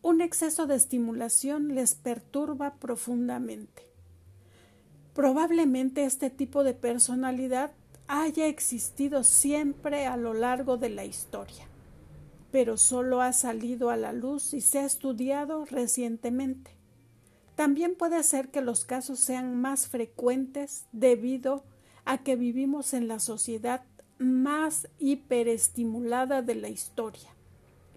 Un 0.00 0.22
exceso 0.22 0.66
de 0.66 0.76
estimulación 0.76 1.74
les 1.74 1.94
perturba 1.94 2.76
profundamente 2.76 3.92
Probablemente 5.14 6.04
este 6.04 6.30
tipo 6.30 6.64
de 6.64 6.72
personalidad 6.72 7.72
haya 8.08 8.46
existido 8.46 9.24
siempre 9.24 10.06
a 10.06 10.16
lo 10.16 10.32
largo 10.32 10.78
de 10.78 10.88
la 10.88 11.04
historia, 11.04 11.66
pero 12.50 12.78
solo 12.78 13.20
ha 13.20 13.34
salido 13.34 13.90
a 13.90 13.96
la 13.96 14.14
luz 14.14 14.54
y 14.54 14.62
se 14.62 14.78
ha 14.78 14.86
estudiado 14.86 15.66
recientemente. 15.66 16.70
También 17.56 17.94
puede 17.94 18.22
ser 18.22 18.50
que 18.50 18.60
los 18.60 18.84
casos 18.84 19.20
sean 19.20 19.60
más 19.60 19.86
frecuentes 19.86 20.86
debido 20.92 21.64
a 22.04 22.18
que 22.18 22.36
vivimos 22.36 22.94
en 22.94 23.08
la 23.08 23.20
sociedad 23.20 23.84
más 24.18 24.88
hiperestimulada 24.98 26.42
de 26.42 26.54
la 26.54 26.68
historia 26.68 27.30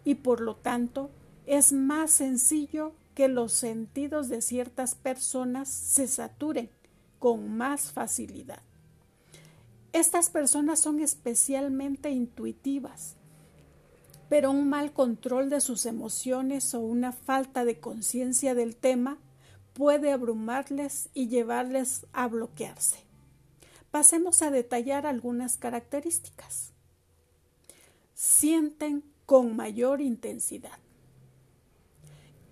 y 0.04 0.16
por 0.16 0.42
lo 0.42 0.56
tanto 0.56 1.10
es 1.46 1.72
más 1.72 2.12
sencillo 2.12 2.94
que 3.14 3.28
los 3.28 3.54
sentidos 3.54 4.30
de 4.30 4.42
ciertas 4.42 4.96
personas 4.96 5.70
se 5.70 6.08
saturen 6.08 6.70
con 7.20 7.56
más 7.56 7.92
facilidad. 7.92 8.62
Estas 9.94 10.30
personas 10.30 10.80
son 10.80 11.00
especialmente 11.00 12.10
intuitivas, 12.10 13.16
pero 14.28 14.52
un 14.52 14.68
mal 14.68 14.92
control 14.92 15.50
de 15.50 15.62
sus 15.62 15.86
emociones 15.86 16.74
o 16.74 16.82
una 16.82 17.14
falta 17.14 17.64
de 17.64 17.80
conciencia 17.80 18.54
del 18.54 18.76
tema 18.76 19.18
puede 19.76 20.14
abrumarles 20.14 21.10
y 21.14 21.28
llevarles 21.28 22.08
a 22.14 22.28
bloquearse. 22.30 22.98
Pasemos 23.92 24.42
a 24.42 24.50
detallar 24.50 25.06
algunas 25.06 25.58
características. 25.58 26.72
Sienten 28.14 29.04
con 29.26 29.56
mayor 29.56 30.00
intensidad. 30.00 30.80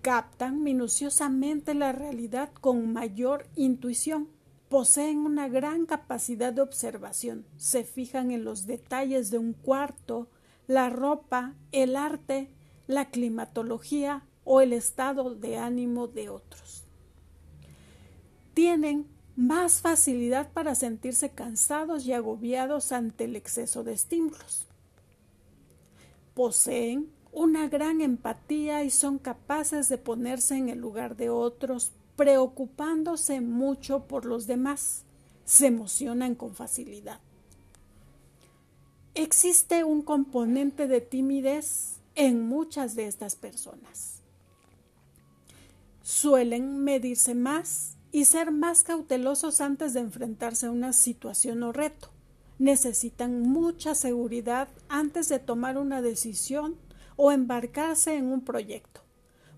Captan 0.02 0.64
minuciosamente 0.64 1.74
la 1.74 1.94
realidad 1.94 2.52
con 2.60 2.92
mayor 2.92 3.48
intuición. 3.56 4.28
Poseen 4.68 5.20
una 5.20 5.48
gran 5.48 5.86
capacidad 5.86 6.52
de 6.52 6.62
observación. 6.62 7.46
Se 7.56 7.86
fijan 7.86 8.32
en 8.32 8.44
los 8.44 8.66
detalles 8.66 9.32
de 9.32 9.38
un 9.38 9.54
cuarto, 9.54 10.28
la 10.68 10.90
ropa, 10.90 11.56
el 11.72 11.96
arte, 11.96 12.50
la 12.86 13.10
climatología 13.12 14.26
o 14.44 14.60
el 14.60 14.74
estado 14.74 15.36
de 15.36 15.58
ánimo 15.58 16.08
de 16.08 16.28
otros. 16.28 16.84
Tienen 18.54 19.08
más 19.36 19.82
facilidad 19.82 20.52
para 20.52 20.76
sentirse 20.76 21.32
cansados 21.32 22.06
y 22.06 22.14
agobiados 22.14 22.92
ante 22.92 23.26
el 23.26 23.36
exceso 23.36 23.84
de 23.84 23.94
estímulos. 23.94 24.68
Poseen 26.36 27.10
una 27.32 27.68
gran 27.68 28.02
empatía 28.02 28.84
y 28.84 28.92
son 28.92 29.18
capaces 29.18 29.90
de 29.90 29.98
ponerse 29.98 30.56
en 30.56 30.70
el 30.70 30.80
lugar 30.80 31.16
de 31.16 31.30
otros, 31.30 31.92
preocupándose 32.16 33.42
mucho 33.42 34.06
por 34.06 34.26
los 34.26 34.46
demás. 34.46 35.04
Se 35.46 35.68
emocionan 35.68 36.36
con 36.36 36.54
facilidad. 36.54 37.20
Existe 39.16 39.84
un 39.84 40.04
componente 40.04 40.88
de 40.88 41.02
timidez 41.02 41.98
en 42.16 42.48
muchas 42.48 42.96
de 42.96 43.08
estas 43.08 43.36
personas. 43.36 44.22
Suelen 46.04 46.84
medirse 46.84 47.34
más 47.34 47.98
y 48.14 48.26
ser 48.26 48.52
más 48.52 48.84
cautelosos 48.84 49.60
antes 49.60 49.96
de 49.96 50.00
enfrentarse 50.00 50.68
a 50.68 50.72
una 50.72 50.94
situación 50.94 51.64
o 51.64 51.74
reto. 51.74 52.12
Necesitan 52.60 53.42
mucha 53.42 53.96
seguridad 53.96 54.70
antes 54.88 55.30
de 55.30 55.40
tomar 55.40 55.80
una 55.80 56.04
decisión 56.04 56.78
o 57.16 57.32
embarcarse 57.32 58.16
en 58.16 58.28
un 58.28 58.42
proyecto, 58.42 59.02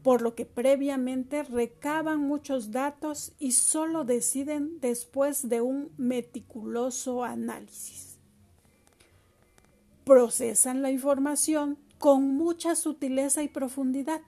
por 0.04 0.22
lo 0.22 0.36
que 0.36 0.46
previamente 0.46 1.44
recaban 1.44 2.22
muchos 2.22 2.72
datos 2.72 3.34
y 3.40 3.52
solo 3.52 4.06
deciden 4.06 4.80
después 4.80 5.50
de 5.50 5.60
un 5.60 5.92
meticuloso 5.98 7.26
análisis. 7.26 8.20
Procesan 10.06 10.82
la 10.82 10.92
información 10.92 11.78
con 12.00 12.36
mucha 12.38 12.76
sutileza 12.76 13.44
y 13.44 13.50
profundidad. 13.50 14.22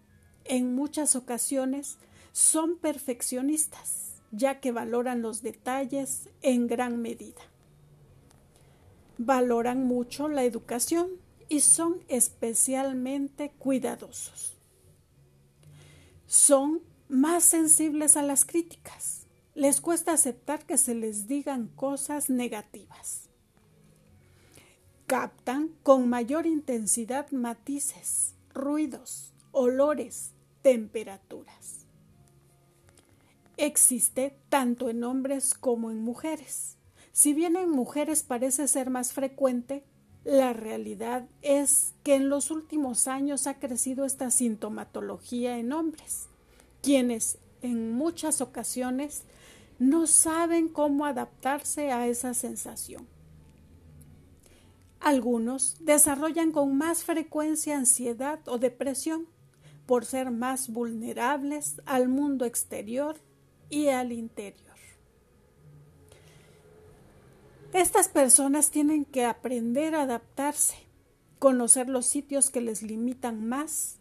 En 0.44 0.76
muchas 0.76 1.16
ocasiones 1.16 1.98
son 2.34 2.78
perfeccionistas 2.78 4.07
ya 4.32 4.60
que 4.60 4.72
valoran 4.72 5.22
los 5.22 5.42
detalles 5.42 6.30
en 6.42 6.68
gran 6.68 7.02
medida. 7.02 7.42
Valoran 9.18 9.84
mucho 9.84 10.28
la 10.28 10.44
educación 10.44 11.10
y 11.50 11.62
son 11.62 12.04
especialmente 12.08 13.52
cuidadosos. 13.58 14.54
Son 16.28 16.82
más 17.08 17.44
sensibles 17.44 18.18
a 18.18 18.22
las 18.22 18.46
críticas. 18.46 19.26
Les 19.56 19.82
cuesta 19.82 20.14
aceptar 20.14 20.66
que 20.66 20.78
se 20.78 20.94
les 20.94 21.28
digan 21.28 21.68
cosas 21.68 22.30
negativas. 22.30 23.30
Captan 25.08 25.70
con 25.84 26.10
mayor 26.10 26.46
intensidad 26.46 27.32
matices, 27.32 28.36
ruidos, 28.54 29.34
olores, 29.52 30.34
temperaturas 30.62 31.77
existe 33.58 34.38
tanto 34.50 34.90
en 34.90 35.04
hombres 35.04 35.54
como 35.54 35.92
en 35.92 36.02
mujeres. 36.02 36.78
Si 37.12 37.34
bien 37.34 37.56
en 37.56 37.70
mujeres 37.70 38.24
parece 38.24 38.68
ser 38.68 38.90
más 38.90 39.12
frecuente, 39.12 39.84
la 40.24 40.54
realidad 40.54 41.26
es 41.42 41.94
que 42.04 42.16
en 42.16 42.30
los 42.30 42.52
últimos 42.52 43.08
años 43.08 43.48
ha 43.48 43.60
crecido 43.60 44.06
esta 44.06 44.30
sintomatología 44.30 45.58
en 45.58 45.74
hombres, 45.74 46.28
quienes 46.82 47.40
en 47.62 47.92
muchas 47.92 48.42
ocasiones 48.42 49.24
no 49.80 50.06
saben 50.06 50.68
cómo 50.68 51.06
adaptarse 51.06 51.92
a 51.92 52.08
esa 52.08 52.34
sensación. 52.34 53.08
Algunos 55.00 55.78
desarrollan 55.80 56.52
con 56.52 56.78
más 56.78 57.04
frecuencia 57.04 57.78
ansiedad 57.78 58.40
o 58.48 58.58
depresión 58.58 59.28
por 59.86 60.06
ser 60.06 60.32
más 60.32 60.70
vulnerables 60.70 61.82
al 61.86 62.10
mundo 62.10 62.46
exterior 62.46 63.16
y 63.70 63.90
al 63.90 64.12
interior. 64.12 64.68
Estas 67.74 68.08
personas 68.08 68.72
tienen 68.72 69.06
que 69.06 69.26
aprender 69.26 69.94
a 69.94 70.04
adaptarse, 70.04 70.78
conocer 71.38 71.90
los 71.90 72.06
sitios 72.06 72.50
que 72.50 72.62
les 72.62 72.82
limitan 72.82 73.46
más 73.46 74.00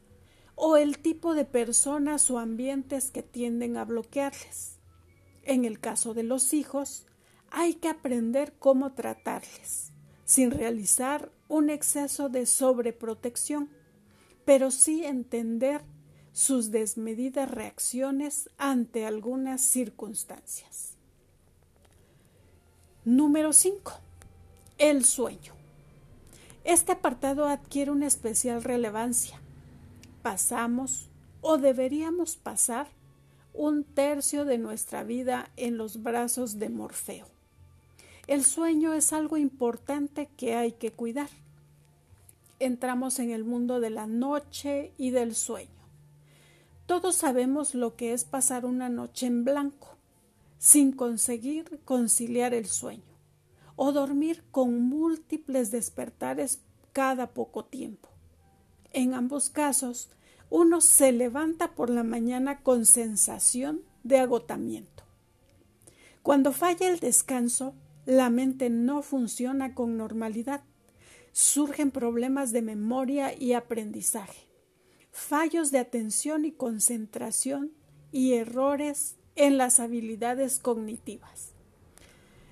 o 0.54 0.76
el 0.76 0.98
tipo 0.98 1.34
de 1.34 1.44
personas 1.44 2.30
o 2.30 2.38
ambientes 2.38 3.10
que 3.10 3.22
tienden 3.22 3.76
a 3.76 3.84
bloquearles. 3.84 4.78
En 5.42 5.64
el 5.64 5.78
caso 5.78 6.14
de 6.14 6.22
los 6.22 6.54
hijos, 6.54 7.06
hay 7.50 7.74
que 7.74 7.88
aprender 7.88 8.54
cómo 8.58 8.92
tratarles, 8.94 9.92
sin 10.24 10.50
realizar 10.50 11.30
un 11.48 11.70
exceso 11.70 12.28
de 12.28 12.46
sobreprotección, 12.46 13.68
pero 14.44 14.70
sí 14.70 15.04
entender 15.04 15.82
sus 16.36 16.70
desmedidas 16.70 17.50
reacciones 17.50 18.50
ante 18.58 19.06
algunas 19.06 19.62
circunstancias. 19.62 20.92
Número 23.06 23.54
5. 23.54 23.92
El 24.76 25.06
sueño. 25.06 25.54
Este 26.62 26.92
apartado 26.92 27.48
adquiere 27.48 27.90
una 27.90 28.06
especial 28.06 28.62
relevancia. 28.62 29.40
Pasamos 30.20 31.08
o 31.40 31.56
deberíamos 31.56 32.36
pasar 32.36 32.86
un 33.54 33.82
tercio 33.82 34.44
de 34.44 34.58
nuestra 34.58 35.04
vida 35.04 35.48
en 35.56 35.78
los 35.78 36.02
brazos 36.02 36.58
de 36.58 36.68
Morfeo. 36.68 37.24
El 38.26 38.44
sueño 38.44 38.92
es 38.92 39.14
algo 39.14 39.38
importante 39.38 40.28
que 40.36 40.54
hay 40.54 40.72
que 40.72 40.92
cuidar. 40.92 41.30
Entramos 42.58 43.20
en 43.20 43.30
el 43.30 43.44
mundo 43.44 43.80
de 43.80 43.88
la 43.88 44.06
noche 44.06 44.92
y 44.98 45.12
del 45.12 45.34
sueño. 45.34 45.75
Todos 46.86 47.16
sabemos 47.16 47.74
lo 47.74 47.96
que 47.96 48.12
es 48.12 48.24
pasar 48.24 48.64
una 48.64 48.88
noche 48.88 49.26
en 49.26 49.44
blanco, 49.44 49.96
sin 50.58 50.92
conseguir 50.92 51.80
conciliar 51.84 52.54
el 52.54 52.66
sueño, 52.66 53.02
o 53.74 53.90
dormir 53.90 54.44
con 54.52 54.80
múltiples 54.82 55.72
despertares 55.72 56.60
cada 56.92 57.34
poco 57.34 57.64
tiempo. 57.64 58.08
En 58.92 59.14
ambos 59.14 59.50
casos, 59.50 60.10
uno 60.48 60.80
se 60.80 61.10
levanta 61.10 61.74
por 61.74 61.90
la 61.90 62.04
mañana 62.04 62.60
con 62.62 62.86
sensación 62.86 63.80
de 64.04 64.20
agotamiento. 64.20 65.02
Cuando 66.22 66.52
falla 66.52 66.88
el 66.88 67.00
descanso, 67.00 67.74
la 68.04 68.30
mente 68.30 68.70
no 68.70 69.02
funciona 69.02 69.74
con 69.74 69.96
normalidad. 69.96 70.62
Surgen 71.32 71.90
problemas 71.90 72.52
de 72.52 72.62
memoria 72.62 73.36
y 73.36 73.54
aprendizaje 73.54 74.46
fallos 75.16 75.70
de 75.70 75.78
atención 75.78 76.44
y 76.44 76.52
concentración 76.52 77.72
y 78.12 78.34
errores 78.34 79.16
en 79.34 79.56
las 79.56 79.80
habilidades 79.80 80.58
cognitivas. 80.58 81.52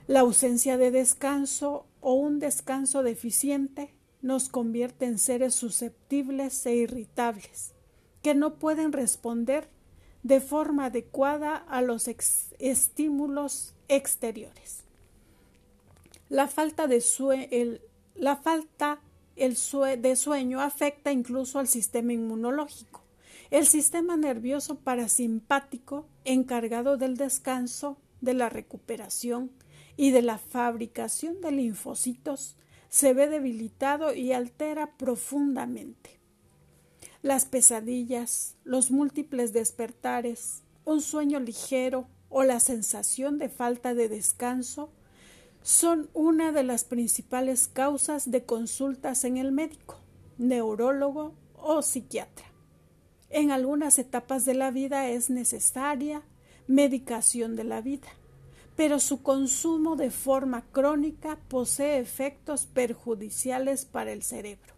La 0.07 0.21
ausencia 0.21 0.79
de 0.79 0.91
descanso 0.91 1.87
o 2.01 2.15
un 2.15 2.39
descanso 2.39 3.03
deficiente 3.03 3.95
nos 4.23 4.49
convierte 4.49 5.05
en 5.05 5.19
seres 5.19 5.55
susceptibles 5.55 6.65
e 6.65 6.75
irritables, 6.75 7.73
que 8.23 8.35
no 8.35 8.55
pueden 8.55 8.93
responder 8.93 9.69
de 10.23 10.41
forma 10.41 10.87
adecuada 10.87 11.57
a 11.57 11.83
los 11.83 12.09
estímulos 12.59 13.75
exteriores. 13.89 14.85
La 16.31 16.49
falta 16.49 16.87
de, 16.87 17.81
la 18.15 18.37
falta 18.37 19.01
el 19.37 19.57
de 20.01 20.17
sueño 20.17 20.61
afecta 20.61 21.13
incluso 21.13 21.59
al 21.59 21.69
sistema 21.69 22.13
inmunológico. 22.13 23.03
El 23.51 23.67
sistema 23.67 24.17
nervioso 24.17 24.77
parasimpático, 24.77 26.07
encargado 26.25 26.97
del 26.97 27.17
descanso, 27.17 27.99
de 28.21 28.35
la 28.35 28.49
recuperación 28.49 29.51
y 29.97 30.11
de 30.11 30.23
la 30.23 30.39
fabricación 30.39 31.41
de 31.41 31.53
linfocitos, 31.53 32.57
se 32.89 33.13
ve 33.13 33.29
debilitado 33.29 34.15
y 34.15 34.33
altera 34.33 34.97
profundamente. 34.97 36.19
Las 37.23 37.45
pesadillas, 37.45 38.57
los 38.65 38.91
múltiples 38.91 39.53
despertares, 39.53 40.63
un 40.85 41.01
sueño 41.01 41.41
ligero 41.41 42.07
o 42.29 42.45
la 42.45 42.61
sensación 42.61 43.39
de 43.39 43.49
falta 43.49 43.95
de 43.95 44.09
descanso 44.09 44.91
son 45.65 46.11
una 46.13 46.53
de 46.53 46.63
las 46.63 46.85
principales 46.85 47.69
causas 47.69 48.31
de 48.31 48.45
consultas 48.45 49.25
en 49.25 49.39
el 49.39 49.51
médico, 49.51 49.97
neurólogo 50.37 51.33
o 51.57 51.81
psiquiatra. 51.81 52.45
En 53.31 53.51
algunas 53.51 53.99
etapas 53.99 54.45
de 54.45 54.53
la 54.53 54.71
vida 54.71 55.09
es 55.09 55.31
necesaria 55.31 56.23
medicación 56.67 57.57
de 57.57 57.65
la 57.65 57.81
vida, 57.81 58.09
pero 58.77 59.01
su 59.01 59.23
consumo 59.23 59.97
de 59.97 60.11
forma 60.11 60.67
crónica 60.71 61.39
posee 61.49 61.99
efectos 61.99 62.67
perjudiciales 62.67 63.87
para 63.87 64.13
el 64.13 64.23
cerebro. 64.23 64.75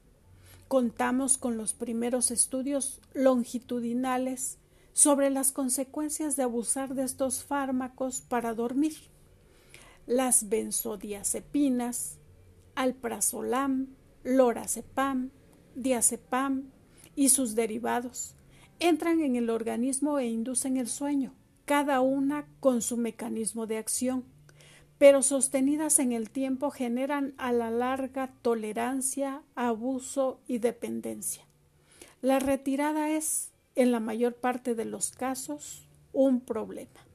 Contamos 0.69 1.37
con 1.37 1.57
los 1.57 1.75
primeros 1.75 2.31
estudios 2.31 3.01
longitudinales 3.13 4.59
sobre 4.93 5.31
las 5.31 5.51
consecuencias 5.51 6.37
de 6.37 6.45
abusar 6.45 6.95
de 6.95 7.03
estos 7.03 7.43
fármacos 7.43 8.21
para 8.21 8.55
dormir. 8.55 9.16
Las 10.07 10.49
benzodiazepinas, 10.49 12.19
alprazolam, 12.75 13.89
lorazepam, 14.23 15.31
diazepam 15.75 16.71
y 17.17 17.31
sus 17.31 17.55
derivados 17.55 18.37
entran 18.79 19.21
en 19.21 19.37
el 19.37 19.51
organismo 19.51 20.19
e 20.19 20.27
inducen 20.27 20.77
el 20.77 20.89
sueño, 20.89 21.35
cada 21.65 22.01
una 22.01 22.47
con 22.61 22.83
su 22.83 22.97
mecanismo 22.97 23.67
de 23.67 23.79
acción, 23.79 24.25
pero 24.99 25.23
sostenidas 25.23 25.99
en 25.99 26.13
el 26.13 26.31
tiempo 26.31 26.71
generan 26.71 27.35
a 27.37 27.53
la 27.53 27.71
larga 27.71 28.33
tolerancia, 28.43 29.43
abuso 29.55 30.41
y 30.47 30.59
dependencia. 30.59 31.45
La 32.23 32.39
retirada 32.39 33.11
es, 33.11 33.51
en 33.75 33.93
la 33.93 34.01
mayor 34.01 34.35
parte 34.35 34.75
de 34.75 34.85
los 34.85 35.11
casos, 35.11 35.87
un 36.13 36.41
problema. 36.41 37.06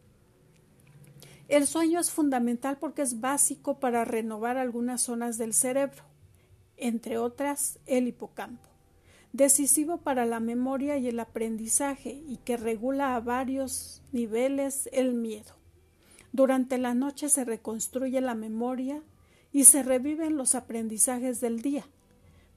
El 1.51 1.67
sueño 1.67 1.99
es 1.99 2.09
fundamental 2.09 2.79
porque 2.79 3.03
es 3.03 3.21
básico 3.21 3.79
para 3.79 4.05
renovar 4.05 4.57
algunas 4.57 5.03
zonas 5.03 5.37
del 5.37 5.53
cerebro, 5.53 6.03
entre 6.77 7.19
otras 7.19 7.77
el 7.85 8.07
hipocampo 8.07 8.71
decisivo 9.33 9.97
para 9.97 10.25
la 10.25 10.39
memoria 10.39 10.97
y 10.97 11.07
el 11.07 11.19
aprendizaje 11.19 12.21
y 12.27 12.37
que 12.37 12.57
regula 12.57 13.15
a 13.15 13.19
varios 13.21 14.01
niveles 14.11 14.89
el 14.91 15.13
miedo. 15.13 15.55
Durante 16.33 16.77
la 16.77 16.93
noche 16.93 17.29
se 17.29 17.45
reconstruye 17.45 18.19
la 18.21 18.35
memoria 18.35 19.01
y 19.51 19.65
se 19.65 19.83
reviven 19.83 20.37
los 20.37 20.55
aprendizajes 20.55 21.41
del 21.41 21.61
día. 21.61 21.85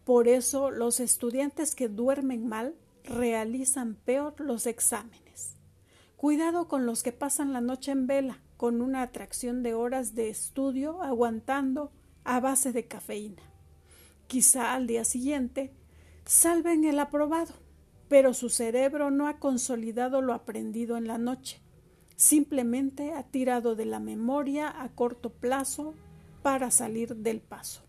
Por 0.04 0.28
eso 0.28 0.70
los 0.70 1.00
estudiantes 1.00 1.74
que 1.74 1.88
duermen 1.88 2.46
mal 2.46 2.74
realizan 3.04 3.94
peor 3.94 4.40
los 4.40 4.66
exámenes. 4.66 5.56
Cuidado 6.16 6.68
con 6.68 6.86
los 6.86 7.02
que 7.02 7.12
pasan 7.12 7.52
la 7.52 7.60
noche 7.60 7.92
en 7.92 8.06
vela, 8.06 8.38
con 8.56 8.80
una 8.80 9.02
atracción 9.02 9.62
de 9.62 9.74
horas 9.74 10.14
de 10.14 10.28
estudio 10.28 11.02
aguantando 11.02 11.92
a 12.24 12.40
base 12.40 12.72
de 12.72 12.86
cafeína. 12.86 13.42
Quizá 14.26 14.74
al 14.74 14.86
día 14.86 15.04
siguiente 15.04 15.72
salven 16.24 16.84
el 16.84 16.98
aprobado, 16.98 17.54
pero 18.08 18.34
su 18.34 18.48
cerebro 18.48 19.10
no 19.10 19.26
ha 19.26 19.38
consolidado 19.38 20.22
lo 20.22 20.32
aprendido 20.32 20.96
en 20.96 21.06
la 21.06 21.18
noche. 21.18 21.60
Simplemente 22.16 23.12
ha 23.12 23.24
tirado 23.24 23.74
de 23.74 23.86
la 23.86 24.00
memoria 24.00 24.82
a 24.82 24.88
corto 24.90 25.30
plazo 25.30 25.94
para 26.42 26.70
salir 26.70 27.16
del 27.16 27.40
paso. 27.40 27.82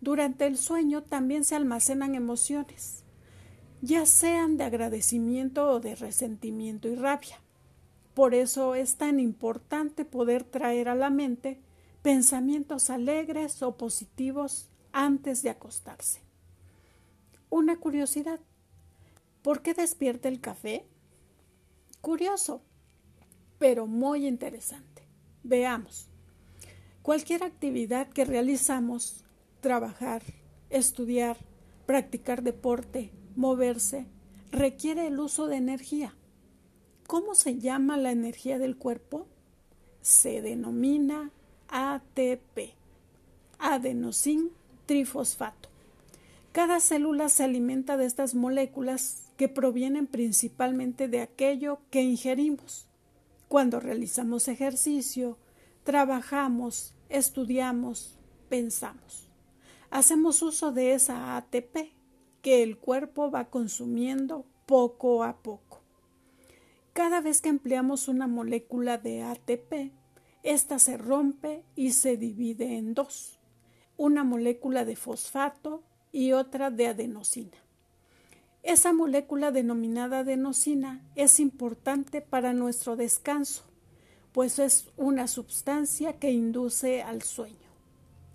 Durante 0.00 0.46
el 0.46 0.56
sueño 0.56 1.02
también 1.02 1.44
se 1.44 1.54
almacenan 1.54 2.14
emociones, 2.14 3.04
ya 3.82 4.06
sean 4.06 4.56
de 4.56 4.64
agradecimiento 4.64 5.68
o 5.68 5.80
de 5.80 5.94
resentimiento 5.94 6.88
y 6.88 6.94
rabia. 6.94 7.39
Por 8.20 8.34
eso 8.34 8.74
es 8.74 8.96
tan 8.96 9.18
importante 9.18 10.04
poder 10.04 10.44
traer 10.44 10.90
a 10.90 10.94
la 10.94 11.08
mente 11.08 11.58
pensamientos 12.02 12.90
alegres 12.90 13.62
o 13.62 13.78
positivos 13.78 14.68
antes 14.92 15.42
de 15.42 15.48
acostarse. 15.48 16.20
Una 17.48 17.78
curiosidad. 17.78 18.38
¿Por 19.40 19.62
qué 19.62 19.72
despierta 19.72 20.28
el 20.28 20.38
café? 20.38 20.84
Curioso, 22.02 22.60
pero 23.58 23.86
muy 23.86 24.26
interesante. 24.26 25.02
Veamos. 25.42 26.10
Cualquier 27.00 27.42
actividad 27.42 28.06
que 28.10 28.26
realizamos, 28.26 29.24
trabajar, 29.62 30.22
estudiar, 30.68 31.38
practicar 31.86 32.42
deporte, 32.42 33.12
moverse, 33.34 34.04
requiere 34.50 35.06
el 35.06 35.18
uso 35.18 35.46
de 35.46 35.56
energía. 35.56 36.14
¿Cómo 37.10 37.34
se 37.34 37.58
llama 37.58 37.96
la 37.96 38.12
energía 38.12 38.60
del 38.60 38.76
cuerpo? 38.76 39.26
Se 40.00 40.42
denomina 40.42 41.32
ATP, 41.66 42.76
adenosin 43.58 44.52
trifosfato. 44.86 45.70
Cada 46.52 46.78
célula 46.78 47.28
se 47.28 47.42
alimenta 47.42 47.96
de 47.96 48.06
estas 48.06 48.36
moléculas 48.36 49.24
que 49.36 49.48
provienen 49.48 50.06
principalmente 50.06 51.08
de 51.08 51.20
aquello 51.20 51.80
que 51.90 52.00
ingerimos. 52.00 52.86
Cuando 53.48 53.80
realizamos 53.80 54.46
ejercicio, 54.46 55.36
trabajamos, 55.82 56.94
estudiamos, 57.08 58.20
pensamos. 58.48 59.26
Hacemos 59.90 60.42
uso 60.42 60.70
de 60.70 60.94
esa 60.94 61.36
ATP 61.36 61.90
que 62.40 62.62
el 62.62 62.78
cuerpo 62.78 63.32
va 63.32 63.50
consumiendo 63.50 64.44
poco 64.64 65.24
a 65.24 65.38
poco. 65.38 65.69
Cada 66.92 67.20
vez 67.20 67.40
que 67.40 67.48
empleamos 67.48 68.08
una 68.08 68.26
molécula 68.26 68.98
de 68.98 69.22
ATP, 69.22 69.92
ésta 70.42 70.78
se 70.78 70.96
rompe 70.96 71.64
y 71.76 71.92
se 71.92 72.16
divide 72.16 72.76
en 72.76 72.94
dos. 72.94 73.38
Una 73.96 74.24
molécula 74.24 74.84
de 74.84 74.96
fosfato 74.96 75.84
y 76.10 76.32
otra 76.32 76.70
de 76.70 76.88
adenosina. 76.88 77.56
Esa 78.62 78.92
molécula 78.92 79.52
denominada 79.52 80.20
adenosina 80.20 81.02
es 81.14 81.40
importante 81.40 82.20
para 82.20 82.52
nuestro 82.52 82.96
descanso, 82.96 83.62
pues 84.32 84.58
es 84.58 84.90
una 84.96 85.28
sustancia 85.28 86.18
que 86.18 86.30
induce 86.30 87.02
al 87.02 87.22
sueño. 87.22 87.56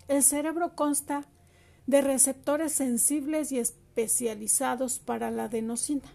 El 0.07 0.23
cerebro 0.23 0.75
consta 0.75 1.27
de 1.87 2.01
receptores 2.01 2.71
sensibles 2.71 3.51
y 3.51 3.59
especializados 3.59 4.99
para 4.99 5.29
la 5.29 5.45
adenosina. 5.45 6.11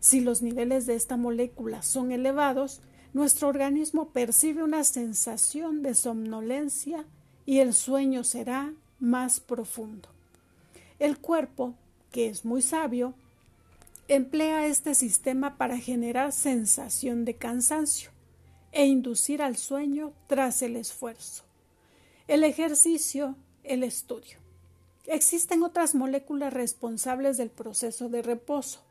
Si 0.00 0.20
los 0.20 0.42
niveles 0.42 0.86
de 0.86 0.94
esta 0.94 1.16
molécula 1.16 1.82
son 1.82 2.12
elevados, 2.12 2.80
nuestro 3.12 3.48
organismo 3.48 4.10
percibe 4.10 4.62
una 4.62 4.84
sensación 4.84 5.82
de 5.82 5.94
somnolencia 5.94 7.04
y 7.46 7.58
el 7.58 7.74
sueño 7.74 8.24
será 8.24 8.72
más 9.00 9.40
profundo. 9.40 10.08
El 10.98 11.18
cuerpo, 11.18 11.74
que 12.12 12.28
es 12.28 12.44
muy 12.44 12.62
sabio, 12.62 13.14
emplea 14.08 14.66
este 14.66 14.94
sistema 14.94 15.56
para 15.56 15.78
generar 15.78 16.32
sensación 16.32 17.24
de 17.24 17.34
cansancio 17.34 18.10
e 18.72 18.86
inducir 18.86 19.42
al 19.42 19.56
sueño 19.56 20.12
tras 20.26 20.62
el 20.62 20.76
esfuerzo. 20.76 21.44
El 22.26 22.44
ejercicio, 22.44 23.36
el 23.64 23.82
estudio. 23.82 24.38
Existen 25.06 25.62
otras 25.62 25.94
moléculas 25.94 26.52
responsables 26.52 27.38
del 27.38 27.50
proceso 27.50 28.08
de 28.10 28.22
reposo, 28.22 28.82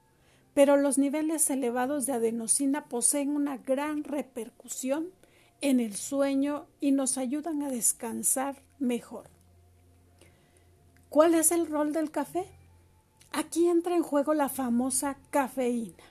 pero 0.57 0.75
los 0.75 0.97
niveles 0.97 1.51
elevados 1.51 2.07
de 2.07 2.13
adenosina 2.13 2.85
poseen 2.85 3.29
una 3.29 3.57
gran 3.57 4.03
repercusión 4.03 5.11
en 5.61 5.79
el 5.79 5.95
sueño 5.95 6.65
y 6.79 6.93
nos 6.93 7.19
ayudan 7.19 7.61
a 7.61 7.69
descansar 7.69 8.63
mejor. 8.79 9.29
¿Cuál 11.09 11.35
es 11.35 11.51
el 11.51 11.67
rol 11.67 11.93
del 11.93 12.09
café? 12.09 12.47
Aquí 13.31 13.67
entra 13.67 13.95
en 13.95 14.01
juego 14.01 14.33
la 14.33 14.49
famosa 14.49 15.19
cafeína, 15.29 16.03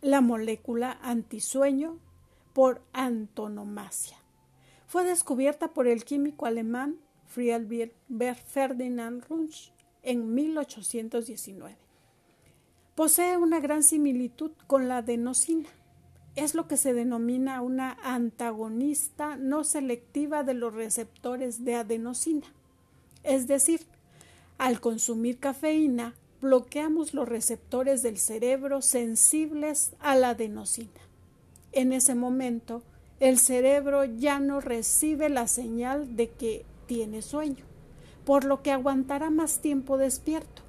la 0.00 0.22
molécula 0.22 0.98
antisueño 1.00 2.00
por 2.54 2.82
antonomasia. 2.92 4.16
Fue 4.88 5.04
descubierta 5.04 5.72
por 5.72 5.86
el 5.86 6.04
químico 6.04 6.46
alemán 6.46 6.98
Friedrich 7.28 7.92
Ferdinand 8.44 9.24
Runch 9.28 9.72
en 10.02 10.34
1819. 10.34 11.87
Posee 12.98 13.36
una 13.36 13.60
gran 13.60 13.84
similitud 13.84 14.50
con 14.66 14.88
la 14.88 14.96
adenosina. 14.96 15.68
Es 16.34 16.56
lo 16.56 16.66
que 16.66 16.76
se 16.76 16.94
denomina 16.94 17.62
una 17.62 17.96
antagonista 18.02 19.36
no 19.36 19.62
selectiva 19.62 20.42
de 20.42 20.54
los 20.54 20.74
receptores 20.74 21.64
de 21.64 21.76
adenosina. 21.76 22.48
Es 23.22 23.46
decir, 23.46 23.82
al 24.58 24.80
consumir 24.80 25.38
cafeína, 25.38 26.16
bloqueamos 26.40 27.14
los 27.14 27.28
receptores 27.28 28.02
del 28.02 28.18
cerebro 28.18 28.82
sensibles 28.82 29.92
a 30.00 30.16
la 30.16 30.30
adenosina. 30.30 31.00
En 31.70 31.92
ese 31.92 32.16
momento, 32.16 32.82
el 33.20 33.38
cerebro 33.38 34.06
ya 34.06 34.40
no 34.40 34.60
recibe 34.60 35.28
la 35.28 35.46
señal 35.46 36.16
de 36.16 36.30
que 36.30 36.66
tiene 36.86 37.22
sueño, 37.22 37.64
por 38.24 38.42
lo 38.42 38.60
que 38.64 38.72
aguantará 38.72 39.30
más 39.30 39.60
tiempo 39.60 39.98
despierto, 39.98 40.62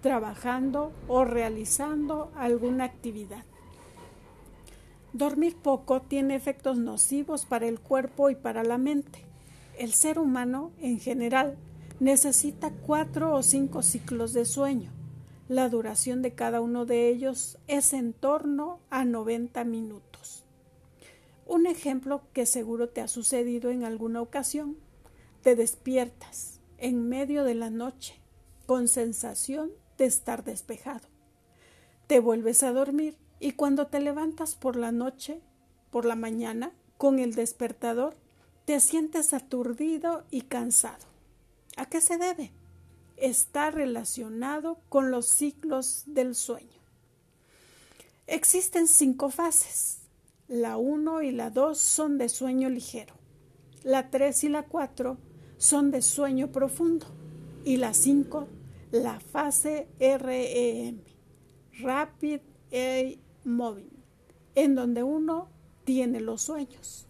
trabajando 0.00 0.92
o 1.08 1.24
realizando 1.24 2.30
alguna 2.36 2.84
actividad. 2.84 3.44
Dormir 5.12 5.56
poco 5.56 6.02
tiene 6.02 6.34
efectos 6.34 6.76
nocivos 6.76 7.46
para 7.46 7.66
el 7.66 7.80
cuerpo 7.80 8.28
y 8.30 8.34
para 8.34 8.62
la 8.64 8.76
mente. 8.76 9.24
El 9.78 9.92
ser 9.92 10.18
humano, 10.18 10.72
en 10.80 11.00
general, 11.00 11.56
necesita 12.00 12.70
cuatro 12.70 13.34
o 13.34 13.42
cinco 13.42 13.82
ciclos 13.82 14.32
de 14.32 14.44
sueño. 14.44 14.92
La 15.48 15.68
duración 15.68 16.22
de 16.22 16.34
cada 16.34 16.60
uno 16.60 16.86
de 16.86 17.08
ellos 17.08 17.58
es 17.66 17.92
en 17.92 18.12
torno 18.12 18.80
a 18.90 19.04
90 19.04 19.64
minutos. 19.64 20.44
Un 21.46 21.66
ejemplo 21.66 22.22
que 22.32 22.44
seguro 22.44 22.88
te 22.88 23.00
ha 23.00 23.08
sucedido 23.08 23.70
en 23.70 23.84
alguna 23.84 24.20
ocasión. 24.20 24.76
Te 25.42 25.54
despiertas 25.54 26.60
en 26.78 27.08
medio 27.08 27.44
de 27.44 27.54
la 27.54 27.70
noche 27.70 28.20
con 28.66 28.88
sensación 28.88 29.70
de 29.98 30.06
estar 30.06 30.44
despejado. 30.44 31.08
Te 32.06 32.20
vuelves 32.20 32.62
a 32.62 32.72
dormir 32.72 33.16
y 33.40 33.52
cuando 33.52 33.86
te 33.88 34.00
levantas 34.00 34.54
por 34.54 34.76
la 34.76 34.92
noche, 34.92 35.40
por 35.90 36.04
la 36.04 36.16
mañana, 36.16 36.72
con 36.98 37.18
el 37.18 37.34
despertador, 37.34 38.16
te 38.64 38.80
sientes 38.80 39.32
aturdido 39.32 40.24
y 40.30 40.42
cansado. 40.42 41.06
¿A 41.76 41.86
qué 41.86 42.00
se 42.00 42.18
debe? 42.18 42.52
Está 43.16 43.70
relacionado 43.70 44.78
con 44.88 45.10
los 45.10 45.26
ciclos 45.26 46.04
del 46.06 46.34
sueño. 46.34 46.80
Existen 48.26 48.88
cinco 48.88 49.30
fases. 49.30 50.00
La 50.48 50.76
1 50.76 51.22
y 51.22 51.32
la 51.32 51.50
2 51.50 51.78
son 51.78 52.18
de 52.18 52.28
sueño 52.28 52.68
ligero. 52.68 53.14
La 53.82 54.10
3 54.10 54.44
y 54.44 54.48
la 54.48 54.64
4 54.64 55.16
son 55.58 55.90
de 55.90 56.02
sueño 56.02 56.50
profundo. 56.50 57.06
Y 57.64 57.76
la 57.76 57.94
5, 57.94 58.48
la 59.02 59.20
fase 59.20 59.88
REM, 59.98 61.00
Rapid 61.80 62.40
Eye 62.70 63.18
Moving, 63.44 63.90
en 64.54 64.74
donde 64.74 65.02
uno 65.02 65.48
tiene 65.84 66.20
los 66.20 66.42
sueños. 66.42 67.06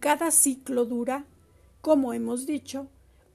Cada 0.00 0.30
ciclo 0.30 0.84
dura, 0.84 1.24
como 1.80 2.12
hemos 2.12 2.46
dicho, 2.46 2.88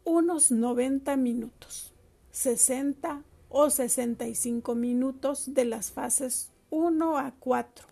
unos 0.03 0.51
90 0.51 1.15
minutos, 1.17 1.93
60 2.31 3.23
o 3.49 3.69
65 3.69 4.75
minutos 4.75 5.53
de 5.53 5.65
las 5.65 5.91
fases 5.91 6.51
1 6.69 7.17
a 7.17 7.33
4, 7.39 7.87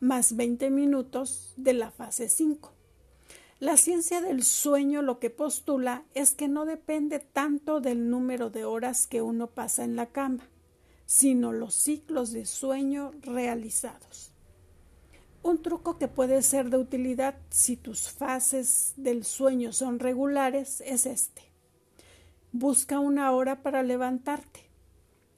más 0.00 0.36
20 0.36 0.70
minutos 0.70 1.54
de 1.56 1.72
la 1.72 1.90
fase 1.90 2.28
5. 2.28 2.77
La 3.60 3.76
ciencia 3.76 4.20
del 4.20 4.44
sueño 4.44 5.02
lo 5.02 5.18
que 5.18 5.30
postula 5.30 6.04
es 6.14 6.32
que 6.32 6.46
no 6.46 6.64
depende 6.64 7.18
tanto 7.18 7.80
del 7.80 8.08
número 8.08 8.50
de 8.50 8.64
horas 8.64 9.08
que 9.08 9.20
uno 9.20 9.48
pasa 9.48 9.82
en 9.82 9.96
la 9.96 10.06
cama, 10.06 10.48
sino 11.06 11.50
los 11.50 11.74
ciclos 11.74 12.30
de 12.30 12.46
sueño 12.46 13.10
realizados. 13.20 14.30
Un 15.42 15.60
truco 15.60 15.98
que 15.98 16.06
puede 16.06 16.42
ser 16.42 16.70
de 16.70 16.76
utilidad 16.76 17.34
si 17.50 17.76
tus 17.76 18.10
fases 18.10 18.92
del 18.96 19.24
sueño 19.24 19.72
son 19.72 19.98
regulares 19.98 20.80
es 20.86 21.04
este. 21.04 21.42
Busca 22.52 23.00
una 23.00 23.32
hora 23.32 23.60
para 23.64 23.82
levantarte, 23.82 24.70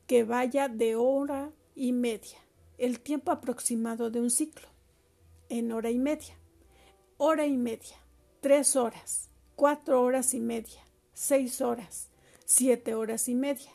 que 0.07 0.25
vaya 0.25 0.69
de 0.69 0.95
hora 0.95 1.53
y 1.75 1.93
media, 1.93 2.37
el 2.77 3.01
tiempo 3.01 3.33
aproximado 3.33 4.11
de 4.11 4.21
un 4.21 4.31
ciclo, 4.31 4.69
en 5.49 5.73
hora 5.73 5.91
y 5.91 5.99
media, 5.99 6.35
hora 7.17 7.47
y 7.47 7.57
media, 7.57 7.97
tres 8.41 8.75
horas, 8.75 9.29
cuatro 9.55 10.03
horas 10.03 10.33
y 10.33 10.41
media, 10.41 10.81
seis 11.13 11.61
horas, 11.61 12.09
siete 12.47 12.95
horas 12.95 13.29
y 13.29 13.35
media. 13.35 13.71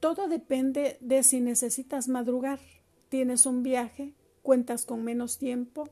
Todo 0.00 0.26
depende 0.26 0.96
de 1.00 1.22
si 1.22 1.40
necesitas 1.40 2.08
madrugar, 2.08 2.60
tienes 3.10 3.44
un 3.44 3.62
viaje, 3.62 4.14
cuentas 4.42 4.86
con 4.86 5.04
menos 5.04 5.38
tiempo 5.38 5.88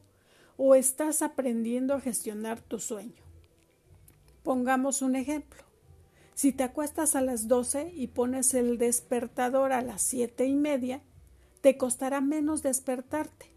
o 0.57 0.75
estás 0.75 1.23
aprendiendo 1.23 1.95
a 1.95 2.01
gestionar 2.01 2.61
tu 2.61 2.79
sueño. 2.79 3.23
Pongamos 4.43 5.03
un 5.03 5.15
ejemplo. 5.15 5.63
Si 6.35 6.53
te 6.53 6.65
acuestas 6.65 7.15
a 7.15 7.21
las 7.21 7.47
12 7.47 7.93
y 7.95 8.07
pones 8.09 8.55
el 8.55 8.79
despertador 8.79 9.73
a 9.73 9.83
las 9.83 10.01
siete 10.01 10.47
y 10.47 10.55
media, 10.55 11.03
te 11.61 11.77
costará 11.77 12.21
menos 12.21 12.63
despertarte 12.63 13.52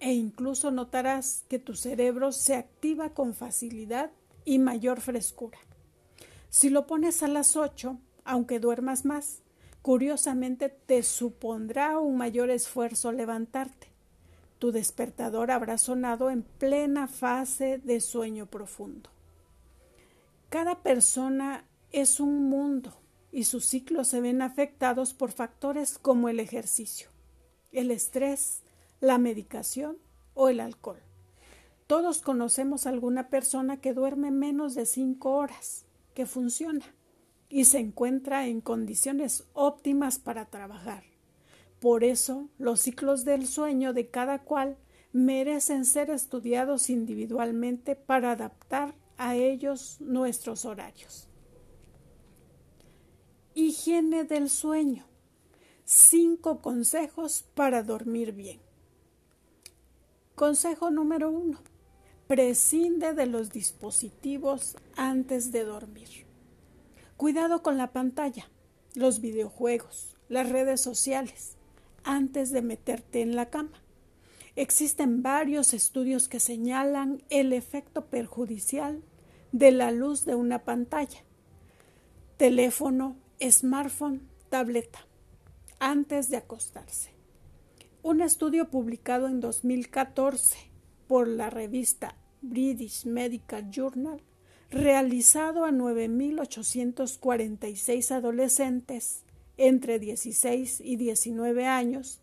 e 0.00 0.12
incluso 0.12 0.70
notarás 0.70 1.44
que 1.48 1.58
tu 1.58 1.74
cerebro 1.74 2.32
se 2.32 2.54
activa 2.54 3.10
con 3.10 3.34
facilidad 3.34 4.10
y 4.44 4.58
mayor 4.58 5.00
frescura. 5.00 5.58
Si 6.48 6.70
lo 6.70 6.86
pones 6.86 7.22
a 7.22 7.28
las 7.28 7.56
8, 7.56 7.98
aunque 8.24 8.60
duermas 8.60 9.04
más, 9.04 9.42
curiosamente 9.82 10.68
te 10.68 11.02
supondrá 11.02 11.98
un 11.98 12.16
mayor 12.16 12.50
esfuerzo 12.50 13.12
levantarte 13.12 13.88
tu 14.58 14.72
despertador 14.72 15.50
habrá 15.50 15.78
sonado 15.78 16.30
en 16.30 16.42
plena 16.42 17.06
fase 17.06 17.78
de 17.78 18.00
sueño 18.00 18.46
profundo. 18.46 19.10
Cada 20.48 20.82
persona 20.82 21.64
es 21.92 22.20
un 22.20 22.48
mundo 22.48 22.92
y 23.30 23.44
sus 23.44 23.64
ciclos 23.66 24.08
se 24.08 24.20
ven 24.20 24.42
afectados 24.42 25.14
por 25.14 25.30
factores 25.30 25.98
como 25.98 26.28
el 26.28 26.40
ejercicio, 26.40 27.08
el 27.70 27.90
estrés, 27.90 28.62
la 29.00 29.18
medicación 29.18 29.98
o 30.34 30.48
el 30.48 30.60
alcohol. 30.60 31.00
Todos 31.86 32.20
conocemos 32.20 32.86
a 32.86 32.90
alguna 32.90 33.28
persona 33.28 33.80
que 33.80 33.94
duerme 33.94 34.30
menos 34.30 34.74
de 34.74 34.86
cinco 34.86 35.32
horas, 35.36 35.86
que 36.14 36.26
funciona 36.26 36.84
y 37.48 37.64
se 37.64 37.78
encuentra 37.78 38.46
en 38.46 38.60
condiciones 38.60 39.44
óptimas 39.54 40.18
para 40.18 40.44
trabajar. 40.46 41.04
Por 41.80 42.04
eso, 42.04 42.48
los 42.58 42.80
ciclos 42.80 43.24
del 43.24 43.46
sueño 43.46 43.92
de 43.92 44.08
cada 44.08 44.40
cual 44.40 44.76
merecen 45.12 45.84
ser 45.84 46.10
estudiados 46.10 46.90
individualmente 46.90 47.96
para 47.96 48.32
adaptar 48.32 48.94
a 49.16 49.36
ellos 49.36 49.96
nuestros 50.00 50.64
horarios. 50.64 51.28
Higiene 53.54 54.24
del 54.24 54.50
sueño. 54.50 55.06
Cinco 55.84 56.60
consejos 56.60 57.44
para 57.54 57.82
dormir 57.82 58.32
bien. 58.32 58.67
Consejo 60.38 60.92
número 60.92 61.32
uno. 61.32 61.58
Prescinde 62.28 63.12
de 63.12 63.26
los 63.26 63.50
dispositivos 63.50 64.76
antes 64.94 65.50
de 65.50 65.64
dormir. 65.64 66.26
Cuidado 67.16 67.60
con 67.60 67.76
la 67.76 67.90
pantalla, 67.90 68.48
los 68.94 69.20
videojuegos, 69.20 70.16
las 70.28 70.48
redes 70.48 70.80
sociales 70.80 71.56
antes 72.04 72.52
de 72.52 72.62
meterte 72.62 73.20
en 73.20 73.34
la 73.34 73.50
cama. 73.50 73.82
Existen 74.54 75.24
varios 75.24 75.74
estudios 75.74 76.28
que 76.28 76.38
señalan 76.38 77.20
el 77.30 77.52
efecto 77.52 78.06
perjudicial 78.06 79.02
de 79.50 79.72
la 79.72 79.90
luz 79.90 80.24
de 80.24 80.36
una 80.36 80.62
pantalla, 80.62 81.18
teléfono, 82.36 83.16
smartphone, 83.42 84.28
tableta, 84.50 85.00
antes 85.80 86.30
de 86.30 86.36
acostarse. 86.36 87.17
Un 88.02 88.20
estudio 88.20 88.70
publicado 88.70 89.26
en 89.26 89.40
2014 89.40 90.56
por 91.08 91.26
la 91.26 91.50
revista 91.50 92.14
British 92.42 93.06
Medical 93.06 93.72
Journal, 93.72 94.22
realizado 94.70 95.64
a 95.64 95.72
9.846 95.72 98.12
adolescentes 98.12 99.24
entre 99.56 99.98
16 99.98 100.80
y 100.80 100.94
19 100.94 101.66
años, 101.66 102.20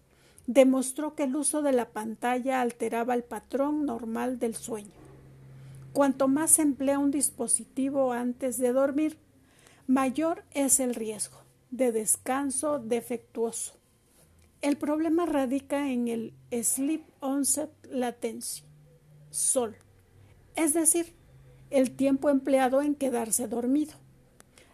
demostró 0.48 1.14
que 1.14 1.24
el 1.24 1.36
uso 1.36 1.62
de 1.62 1.74
la 1.74 1.90
pantalla 1.90 2.62
alteraba 2.62 3.14
el 3.14 3.24
patrón 3.24 3.86
normal 3.86 4.40
del 4.40 4.56
sueño. 4.56 4.94
Cuanto 5.92 6.30
más 6.30 6.52
se 6.52 6.62
emplea 6.62 7.00
un 7.00 7.12
dispositivo 7.12 8.14
antes 8.14 8.58
de 8.58 8.72
dormir, 8.72 9.18
mayor 9.88 10.46
es 10.52 10.80
el 10.80 10.96
riesgo 10.96 11.40
de 11.70 11.92
descanso 11.92 12.80
defectuoso. 12.80 13.74
El 14.66 14.78
problema 14.78 15.28
radica 15.28 15.92
en 15.92 16.08
el 16.08 16.34
sleep 16.64 17.04
onset 17.20 17.70
latency, 17.92 18.64
SOL, 19.30 19.76
es 20.56 20.74
decir, 20.74 21.14
el 21.70 21.96
tiempo 21.96 22.32
empleado 22.32 22.82
en 22.82 22.96
quedarse 22.96 23.48
dormido. 23.48 23.94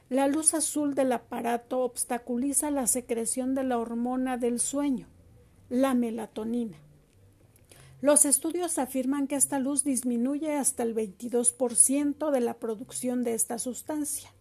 La 0.08 0.30
luz 0.30 0.54
azul 0.54 0.96
del 0.96 1.12
aparato 1.12 1.80
obstaculiza 1.82 2.72
la 2.72 2.88
secreción 2.88 3.54
de 3.54 3.66
la 3.66 3.78
hormona 3.80 4.38
del 4.38 4.62
sueño, 4.62 5.08
la 5.68 5.94
melatonina. 5.94 6.78
Los 8.00 8.24
estudios 8.24 8.78
afirman 8.78 9.28
que 9.28 9.36
esta 9.36 9.60
luz 9.60 9.84
disminuye 9.84 10.54
hasta 10.54 10.84
el 10.84 10.96
22% 10.96 12.32
de 12.32 12.40
la 12.40 12.54
producción 12.60 13.26
de 13.26 13.34
esta 13.34 13.60
sustancia. 13.60 14.34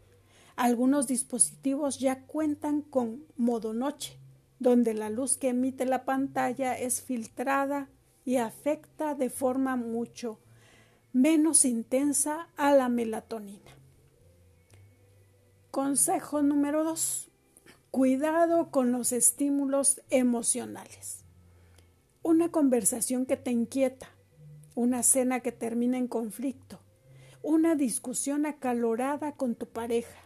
Algunos 0.55 1.09
dispositivos 1.09 1.99
ya 1.99 2.25
cuentan 2.27 2.83
con 2.83 3.25
modo 3.37 3.75
noche, 3.75 4.20
donde 4.61 4.95
la 4.95 5.11
luz 5.11 5.37
que 5.39 5.49
emite 5.49 5.87
la 5.87 6.05
pantalla 6.05 6.79
es 6.79 7.03
filtrada 7.03 7.89
y 8.25 8.37
afecta 8.37 9.15
de 9.17 9.31
forma 9.31 9.75
mucho 9.75 10.39
menos 11.13 11.65
intensa 11.65 12.49
a 12.57 12.73
la 12.73 12.89
melatonina. 12.89 13.73
Consejo 15.73 16.43
número 16.43 16.85
dos. 16.85 17.31
Cuidado 17.91 18.71
con 18.71 18.93
los 18.93 19.13
estímulos 19.13 20.03
emocionales. 20.11 21.25
Una 22.23 22.51
conversación 22.51 23.27
que 23.27 23.37
te 23.37 23.51
inquieta, 23.51 24.11
una 24.75 25.03
cena 25.03 25.41
que 25.41 25.53
termina 25.53 25.97
en 25.97 26.07
conflicto, 26.07 26.81
una 27.43 27.75
discusión 27.75 28.47
acalorada 28.47 29.33
con 29.33 29.57
tu 29.57 29.67
pareja, 29.67 30.21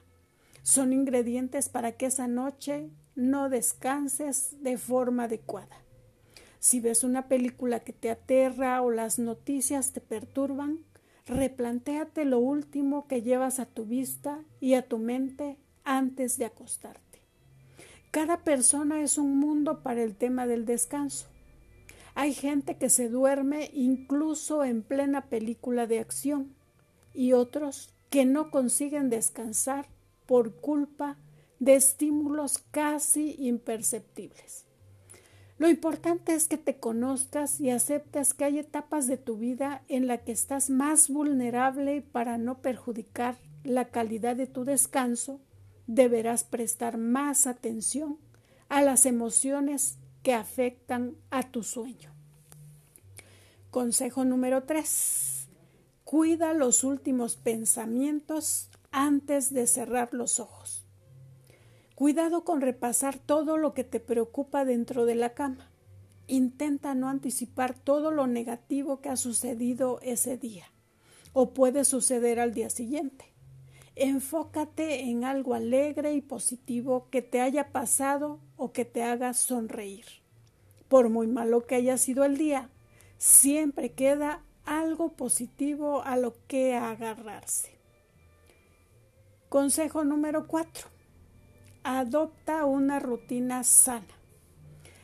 son 0.62 0.92
ingredientes 0.92 1.68
para 1.68 1.92
que 1.92 2.06
esa 2.06 2.26
noche 2.26 2.90
no 3.16 3.48
descanses 3.48 4.62
de 4.62 4.78
forma 4.78 5.24
adecuada. 5.24 5.76
Si 6.58 6.80
ves 6.80 7.04
una 7.04 7.28
película 7.28 7.80
que 7.80 7.92
te 7.92 8.10
aterra 8.10 8.80
o 8.82 8.90
las 8.90 9.18
noticias 9.18 9.92
te 9.92 10.00
perturban, 10.00 10.80
replantéate 11.26 12.24
lo 12.24 12.38
último 12.38 13.06
que 13.06 13.22
llevas 13.22 13.60
a 13.60 13.66
tu 13.66 13.84
vista 13.84 14.40
y 14.60 14.74
a 14.74 14.88
tu 14.88 14.98
mente 14.98 15.58
antes 15.84 16.38
de 16.38 16.46
acostarte. 16.46 17.20
Cada 18.10 18.44
persona 18.44 19.02
es 19.02 19.18
un 19.18 19.38
mundo 19.38 19.82
para 19.82 20.02
el 20.02 20.14
tema 20.16 20.46
del 20.46 20.64
descanso. 20.64 21.26
Hay 22.14 22.32
gente 22.32 22.76
que 22.76 22.88
se 22.88 23.08
duerme 23.08 23.70
incluso 23.74 24.64
en 24.64 24.82
plena 24.82 25.22
película 25.28 25.86
de 25.86 25.98
acción 25.98 26.54
y 27.12 27.32
otros 27.32 27.92
que 28.08 28.24
no 28.24 28.50
consiguen 28.50 29.10
descansar 29.10 29.88
por 30.26 30.54
culpa 30.54 31.18
de 31.64 31.76
estímulos 31.76 32.58
casi 32.70 33.36
imperceptibles. 33.38 34.66
Lo 35.56 35.70
importante 35.70 36.34
es 36.34 36.46
que 36.46 36.58
te 36.58 36.78
conozcas 36.78 37.58
y 37.58 37.70
aceptes 37.70 38.34
que 38.34 38.44
hay 38.44 38.58
etapas 38.58 39.06
de 39.06 39.16
tu 39.16 39.38
vida 39.38 39.82
en 39.88 40.06
la 40.06 40.18
que 40.18 40.32
estás 40.32 40.68
más 40.68 41.08
vulnerable 41.08 42.02
para 42.02 42.36
no 42.36 42.58
perjudicar 42.58 43.38
la 43.62 43.86
calidad 43.86 44.36
de 44.36 44.46
tu 44.46 44.64
descanso, 44.66 45.40
deberás 45.86 46.44
prestar 46.44 46.98
más 46.98 47.46
atención 47.46 48.18
a 48.68 48.82
las 48.82 49.06
emociones 49.06 49.96
que 50.22 50.34
afectan 50.34 51.16
a 51.30 51.44
tu 51.44 51.62
sueño. 51.62 52.12
Consejo 53.70 54.26
número 54.26 54.64
3. 54.64 55.48
Cuida 56.04 56.52
los 56.52 56.84
últimos 56.84 57.36
pensamientos 57.36 58.68
antes 58.90 59.52
de 59.54 59.66
cerrar 59.66 60.12
los 60.12 60.40
ojos. 60.40 60.83
Cuidado 61.94 62.44
con 62.44 62.60
repasar 62.60 63.18
todo 63.18 63.56
lo 63.56 63.72
que 63.72 63.84
te 63.84 64.00
preocupa 64.00 64.64
dentro 64.64 65.06
de 65.06 65.14
la 65.14 65.34
cama. 65.34 65.70
Intenta 66.26 66.94
no 66.94 67.08
anticipar 67.08 67.74
todo 67.74 68.10
lo 68.10 68.26
negativo 68.26 69.00
que 69.00 69.10
ha 69.10 69.16
sucedido 69.16 70.00
ese 70.02 70.36
día 70.36 70.64
o 71.32 71.52
puede 71.52 71.84
suceder 71.84 72.40
al 72.40 72.54
día 72.54 72.70
siguiente. 72.70 73.26
Enfócate 73.96 75.02
en 75.02 75.24
algo 75.24 75.54
alegre 75.54 76.14
y 76.14 76.20
positivo 76.20 77.08
que 77.10 77.22
te 77.22 77.40
haya 77.40 77.70
pasado 77.70 78.40
o 78.56 78.72
que 78.72 78.84
te 78.84 79.04
haga 79.04 79.34
sonreír. 79.34 80.06
Por 80.88 81.10
muy 81.10 81.28
malo 81.28 81.66
que 81.66 81.76
haya 81.76 81.96
sido 81.96 82.24
el 82.24 82.38
día, 82.38 82.70
siempre 83.18 83.92
queda 83.92 84.42
algo 84.64 85.12
positivo 85.12 86.02
a 86.02 86.16
lo 86.16 86.34
que 86.48 86.74
agarrarse. 86.74 87.78
Consejo 89.48 90.02
número 90.02 90.48
4. 90.48 90.93
Adopta 91.86 92.64
una 92.64 92.98
rutina 92.98 93.62
sana. 93.62 94.06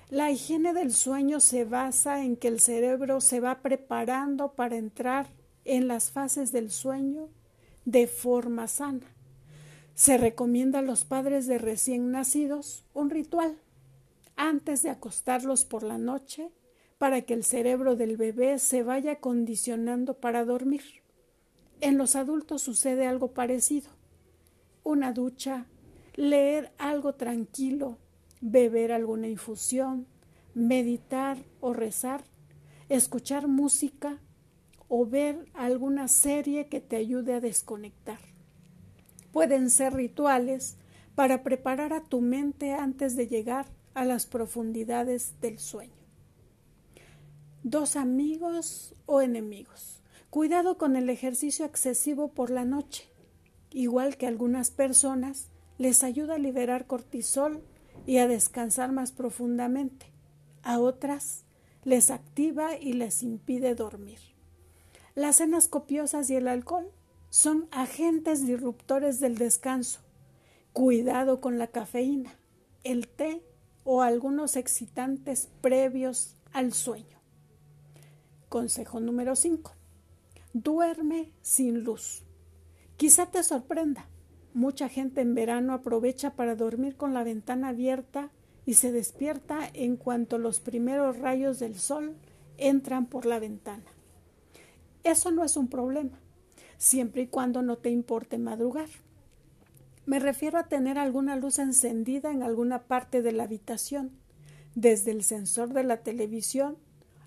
La 0.08 0.30
higiene 0.30 0.72
del 0.72 0.94
sueño 0.94 1.38
se 1.38 1.66
basa 1.66 2.24
en 2.24 2.38
que 2.38 2.48
el 2.48 2.58
cerebro 2.58 3.20
se 3.20 3.38
va 3.38 3.60
preparando 3.60 4.52
para 4.54 4.76
entrar 4.76 5.26
en 5.66 5.88
las 5.88 6.10
fases 6.10 6.52
del 6.52 6.70
sueño 6.70 7.28
de 7.84 8.06
forma 8.06 8.66
sana. 8.66 9.06
Se 9.94 10.16
recomienda 10.16 10.78
a 10.78 10.82
los 10.82 11.04
padres 11.04 11.46
de 11.46 11.58
recién 11.58 12.12
nacidos 12.12 12.86
un 12.94 13.10
ritual 13.10 13.58
antes 14.36 14.82
de 14.82 14.88
acostarlos 14.88 15.66
por 15.66 15.82
la 15.82 15.98
noche 15.98 16.50
para 16.96 17.20
que 17.20 17.34
el 17.34 17.44
cerebro 17.44 17.94
del 17.94 18.16
bebé 18.16 18.58
se 18.58 18.82
vaya 18.82 19.16
condicionando 19.20 20.14
para 20.14 20.46
dormir. 20.46 20.82
En 21.82 21.98
los 21.98 22.16
adultos 22.16 22.62
sucede 22.62 23.06
algo 23.06 23.32
parecido. 23.32 23.90
Una 24.82 25.12
ducha, 25.12 25.66
leer 26.20 26.72
algo 26.76 27.14
tranquilo, 27.14 27.98
beber 28.42 28.92
alguna 28.92 29.28
infusión, 29.28 30.06
meditar 30.54 31.38
o 31.60 31.72
rezar, 31.72 32.24
escuchar 32.90 33.48
música 33.48 34.18
o 34.88 35.06
ver 35.06 35.46
alguna 35.54 36.08
serie 36.08 36.68
que 36.68 36.80
te 36.80 36.96
ayude 36.96 37.32
a 37.32 37.40
desconectar. 37.40 38.18
Pueden 39.32 39.70
ser 39.70 39.94
rituales 39.94 40.76
para 41.14 41.42
preparar 41.42 41.94
a 41.94 42.02
tu 42.02 42.20
mente 42.20 42.72
antes 42.72 43.16
de 43.16 43.26
llegar 43.26 43.66
a 43.94 44.04
las 44.04 44.26
profundidades 44.26 45.40
del 45.40 45.58
sueño. 45.58 46.04
Dos 47.62 47.96
amigos 47.96 48.94
o 49.06 49.22
enemigos. 49.22 50.00
Cuidado 50.28 50.76
con 50.76 50.96
el 50.96 51.08
ejercicio 51.08 51.64
excesivo 51.64 52.28
por 52.28 52.50
la 52.50 52.64
noche. 52.64 53.08
Igual 53.70 54.16
que 54.16 54.26
algunas 54.26 54.70
personas, 54.70 55.49
les 55.80 56.04
ayuda 56.04 56.34
a 56.34 56.38
liberar 56.38 56.86
cortisol 56.86 57.62
y 58.04 58.18
a 58.18 58.28
descansar 58.28 58.92
más 58.92 59.12
profundamente. 59.12 60.12
A 60.62 60.78
otras 60.78 61.44
les 61.84 62.10
activa 62.10 62.76
y 62.76 62.92
les 62.92 63.22
impide 63.22 63.74
dormir. 63.74 64.18
Las 65.14 65.36
cenas 65.36 65.68
copiosas 65.68 66.28
y 66.28 66.34
el 66.34 66.48
alcohol 66.48 66.92
son 67.30 67.66
agentes 67.70 68.46
disruptores 68.46 69.20
del 69.20 69.38
descanso. 69.38 70.00
Cuidado 70.74 71.40
con 71.40 71.56
la 71.56 71.68
cafeína, 71.68 72.38
el 72.84 73.08
té 73.08 73.42
o 73.82 74.02
algunos 74.02 74.56
excitantes 74.56 75.48
previos 75.62 76.36
al 76.52 76.74
sueño. 76.74 77.22
Consejo 78.50 79.00
número 79.00 79.34
5. 79.34 79.72
Duerme 80.52 81.32
sin 81.40 81.84
luz. 81.84 82.22
Quizá 82.98 83.30
te 83.30 83.42
sorprenda. 83.42 84.09
Mucha 84.52 84.88
gente 84.88 85.20
en 85.20 85.34
verano 85.34 85.74
aprovecha 85.74 86.34
para 86.34 86.56
dormir 86.56 86.96
con 86.96 87.14
la 87.14 87.22
ventana 87.22 87.68
abierta 87.68 88.30
y 88.66 88.74
se 88.74 88.90
despierta 88.90 89.70
en 89.74 89.96
cuanto 89.96 90.38
los 90.38 90.60
primeros 90.60 91.18
rayos 91.18 91.58
del 91.58 91.76
sol 91.76 92.16
entran 92.58 93.06
por 93.06 93.26
la 93.26 93.38
ventana. 93.38 93.84
Eso 95.04 95.30
no 95.30 95.44
es 95.44 95.56
un 95.56 95.68
problema, 95.68 96.18
siempre 96.78 97.22
y 97.22 97.26
cuando 97.28 97.62
no 97.62 97.78
te 97.78 97.90
importe 97.90 98.38
madrugar. 98.38 98.88
Me 100.04 100.18
refiero 100.18 100.58
a 100.58 100.68
tener 100.68 100.98
alguna 100.98 101.36
luz 101.36 101.58
encendida 101.58 102.32
en 102.32 102.42
alguna 102.42 102.82
parte 102.82 103.22
de 103.22 103.32
la 103.32 103.44
habitación, 103.44 104.10
desde 104.74 105.12
el 105.12 105.22
sensor 105.22 105.72
de 105.72 105.84
la 105.84 105.98
televisión 105.98 106.76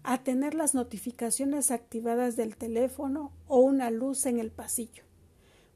a 0.03 0.23
tener 0.23 0.53
las 0.53 0.75
notificaciones 0.75 1.71
activadas 1.71 2.35
del 2.35 2.57
teléfono 2.57 3.31
o 3.47 3.59
una 3.59 3.89
luz 3.89 4.25
en 4.25 4.39
el 4.39 4.51
pasillo. 4.51 5.03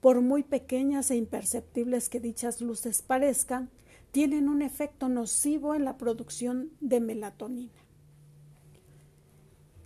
Por 0.02 0.22
muy 0.22 0.44
pequeñas 0.44 1.12
e 1.12 1.16
imperceptibles 1.16 2.10
que 2.10 2.20
dichas 2.20 2.62
luces 2.62 3.02
parezcan, 3.02 3.70
tienen 4.12 4.50
un 4.50 4.62
efecto 4.62 5.10
nocivo 5.10 5.76
en 5.76 5.86
la 5.86 5.98
producción 5.98 6.72
de 6.80 7.00
melatonina. 7.00 7.82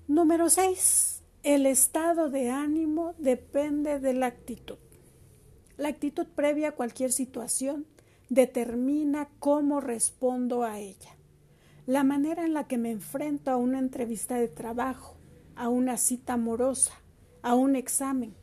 Número 0.08 0.50
6. 0.50 1.24
El 1.44 1.66
estado 1.66 2.30
de 2.30 2.50
ánimo 2.50 3.16
depende 3.18 4.00
de 4.00 4.14
la 4.14 4.28
actitud. 4.28 4.78
La 5.78 5.90
actitud 5.90 6.28
previa 6.28 6.70
a 6.70 6.72
cualquier 6.74 7.12
situación 7.12 7.88
determina 8.30 9.30
cómo 9.40 9.82
respondo 9.82 10.64
a 10.64 10.80
ella. 10.80 11.18
La 11.88 12.04
manera 12.04 12.46
en 12.46 12.54
la 12.54 12.68
que 12.68 12.78
me 12.78 12.92
enfrento 12.92 13.52
a 13.52 13.58
una 13.58 13.80
entrevista 13.80 14.36
de 14.36 14.48
trabajo, 14.48 15.18
a 15.56 15.70
una 15.70 15.98
cita 15.98 16.34
amorosa, 16.34 16.94
a 17.42 17.56
un 17.56 17.76
examen, 17.76 18.36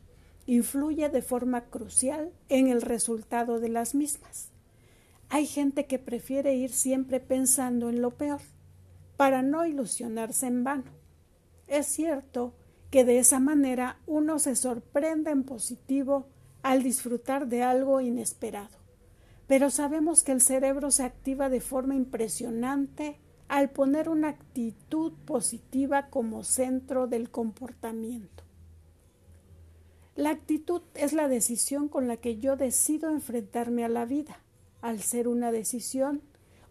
influye 0.49 1.09
de 1.09 1.21
forma 1.21 1.65
crucial 1.65 2.31
en 2.49 2.69
el 2.69 2.81
resultado 2.81 3.59
de 3.59 3.69
las 3.69 3.93
mismas. 3.93 4.49
Hay 5.29 5.45
gente 5.45 5.85
que 5.85 5.99
prefiere 5.99 6.55
ir 6.55 6.71
siempre 6.71 7.19
pensando 7.19 7.87
en 7.87 8.01
lo 8.01 8.09
peor, 8.09 8.41
para 9.15 9.43
no 9.43 9.67
ilusionarse 9.67 10.47
en 10.47 10.63
vano. 10.63 10.91
Es 11.67 11.85
cierto 11.85 12.55
que 12.89 13.05
de 13.05 13.19
esa 13.19 13.39
manera 13.39 13.99
uno 14.07 14.39
se 14.39 14.55
sorprende 14.55 15.29
en 15.29 15.43
positivo 15.43 16.25
al 16.63 16.81
disfrutar 16.81 17.47
de 17.47 17.61
algo 17.61 18.01
inesperado. 18.01 18.79
Pero 19.45 19.69
sabemos 19.69 20.23
que 20.23 20.31
el 20.31 20.41
cerebro 20.41 20.89
se 20.89 21.03
activa 21.03 21.49
de 21.49 21.61
forma 21.61 21.93
impresionante 21.93 23.19
al 23.49 23.69
poner 23.69 24.09
una 24.09 24.29
actitud 24.29 25.13
positiva 25.25 26.09
como 26.09 26.43
centro 26.43 27.05
del 27.05 27.29
comportamiento. 27.29 28.48
La 30.15 30.31
actitud 30.31 30.81
es 30.95 31.13
la 31.13 31.27
decisión 31.27 31.87
con 31.87 32.07
la 32.07 32.17
que 32.17 32.37
yo 32.37 32.55
decido 32.55 33.09
enfrentarme 33.09 33.85
a 33.85 33.89
la 33.89 34.05
vida. 34.05 34.39
Al 34.81 35.01
ser 35.01 35.27
una 35.27 35.51
decisión, 35.51 36.21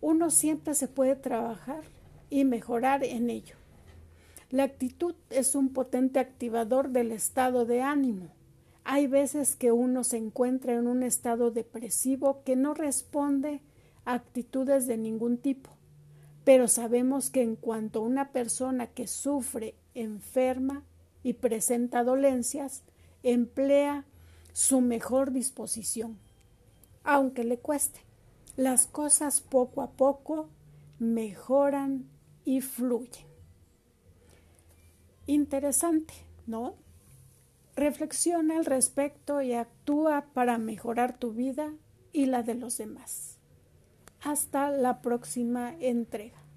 uno 0.01 0.31
siempre 0.31 0.75
se 0.75 0.89
puede 0.89 1.17
trabajar 1.17 1.83
y 2.31 2.45
mejorar 2.45 3.05
en 3.05 3.31
ello. 3.31 3.57
La 4.51 4.65
actitud 4.65 5.15
es 5.31 5.55
un 5.55 5.71
potente 5.71 6.21
activador 6.21 6.91
del 6.91 7.13
estado 7.13 7.67
de 7.67 7.83
ánimo. 7.83 8.29
Hay 8.85 9.07
veces 9.07 9.57
que 9.57 9.73
uno 9.73 10.05
se 10.05 10.17
encuentra 10.17 10.73
en 10.73 10.87
un 10.87 11.03
estado 11.03 11.51
depresivo 11.51 12.43
que 12.45 12.57
no 12.57 12.73
responde 12.73 13.61
a 14.07 14.15
actitudes 14.15 14.87
de 14.87 14.97
ningún 14.97 15.37
tipo, 15.37 15.71
pero 16.45 16.67
sabemos 16.67 17.29
que 17.29 17.43
en 17.43 17.57
cuanto 17.57 18.01
una 18.01 18.33
persona 18.33 18.87
que 18.87 19.07
sufre, 19.07 19.75
enferma 19.95 20.83
y 21.23 21.35
presenta 21.35 22.03
dolencias, 22.03 22.85
emplea 23.23 24.05
su 24.53 24.81
mejor 24.81 25.33
disposición, 25.33 26.19
aunque 27.05 27.45
le 27.45 27.59
cueste. 27.59 28.01
Las 28.57 28.87
cosas 28.87 29.41
poco 29.41 29.83
a 29.83 29.93
poco 29.93 30.49
mejoran 30.99 32.09
y 32.45 32.61
fluyen. 32.61 33.27
interesante, 35.27 36.15
¿no? 36.47 36.75
Reflexiona 37.77 38.57
al 38.57 38.65
respecto 38.65 39.43
y 39.43 39.53
actúa 39.53 40.27
para 40.35 40.59
mejorar 40.59 41.19
tu 41.19 41.33
vida 41.33 41.73
y 42.13 42.27
la 42.27 42.43
de 42.43 42.55
los 42.55 42.79
demás. 42.79 43.39
Hasta 44.21 44.71
la 44.71 45.01
próxima 45.03 45.77
entrega. 45.79 46.48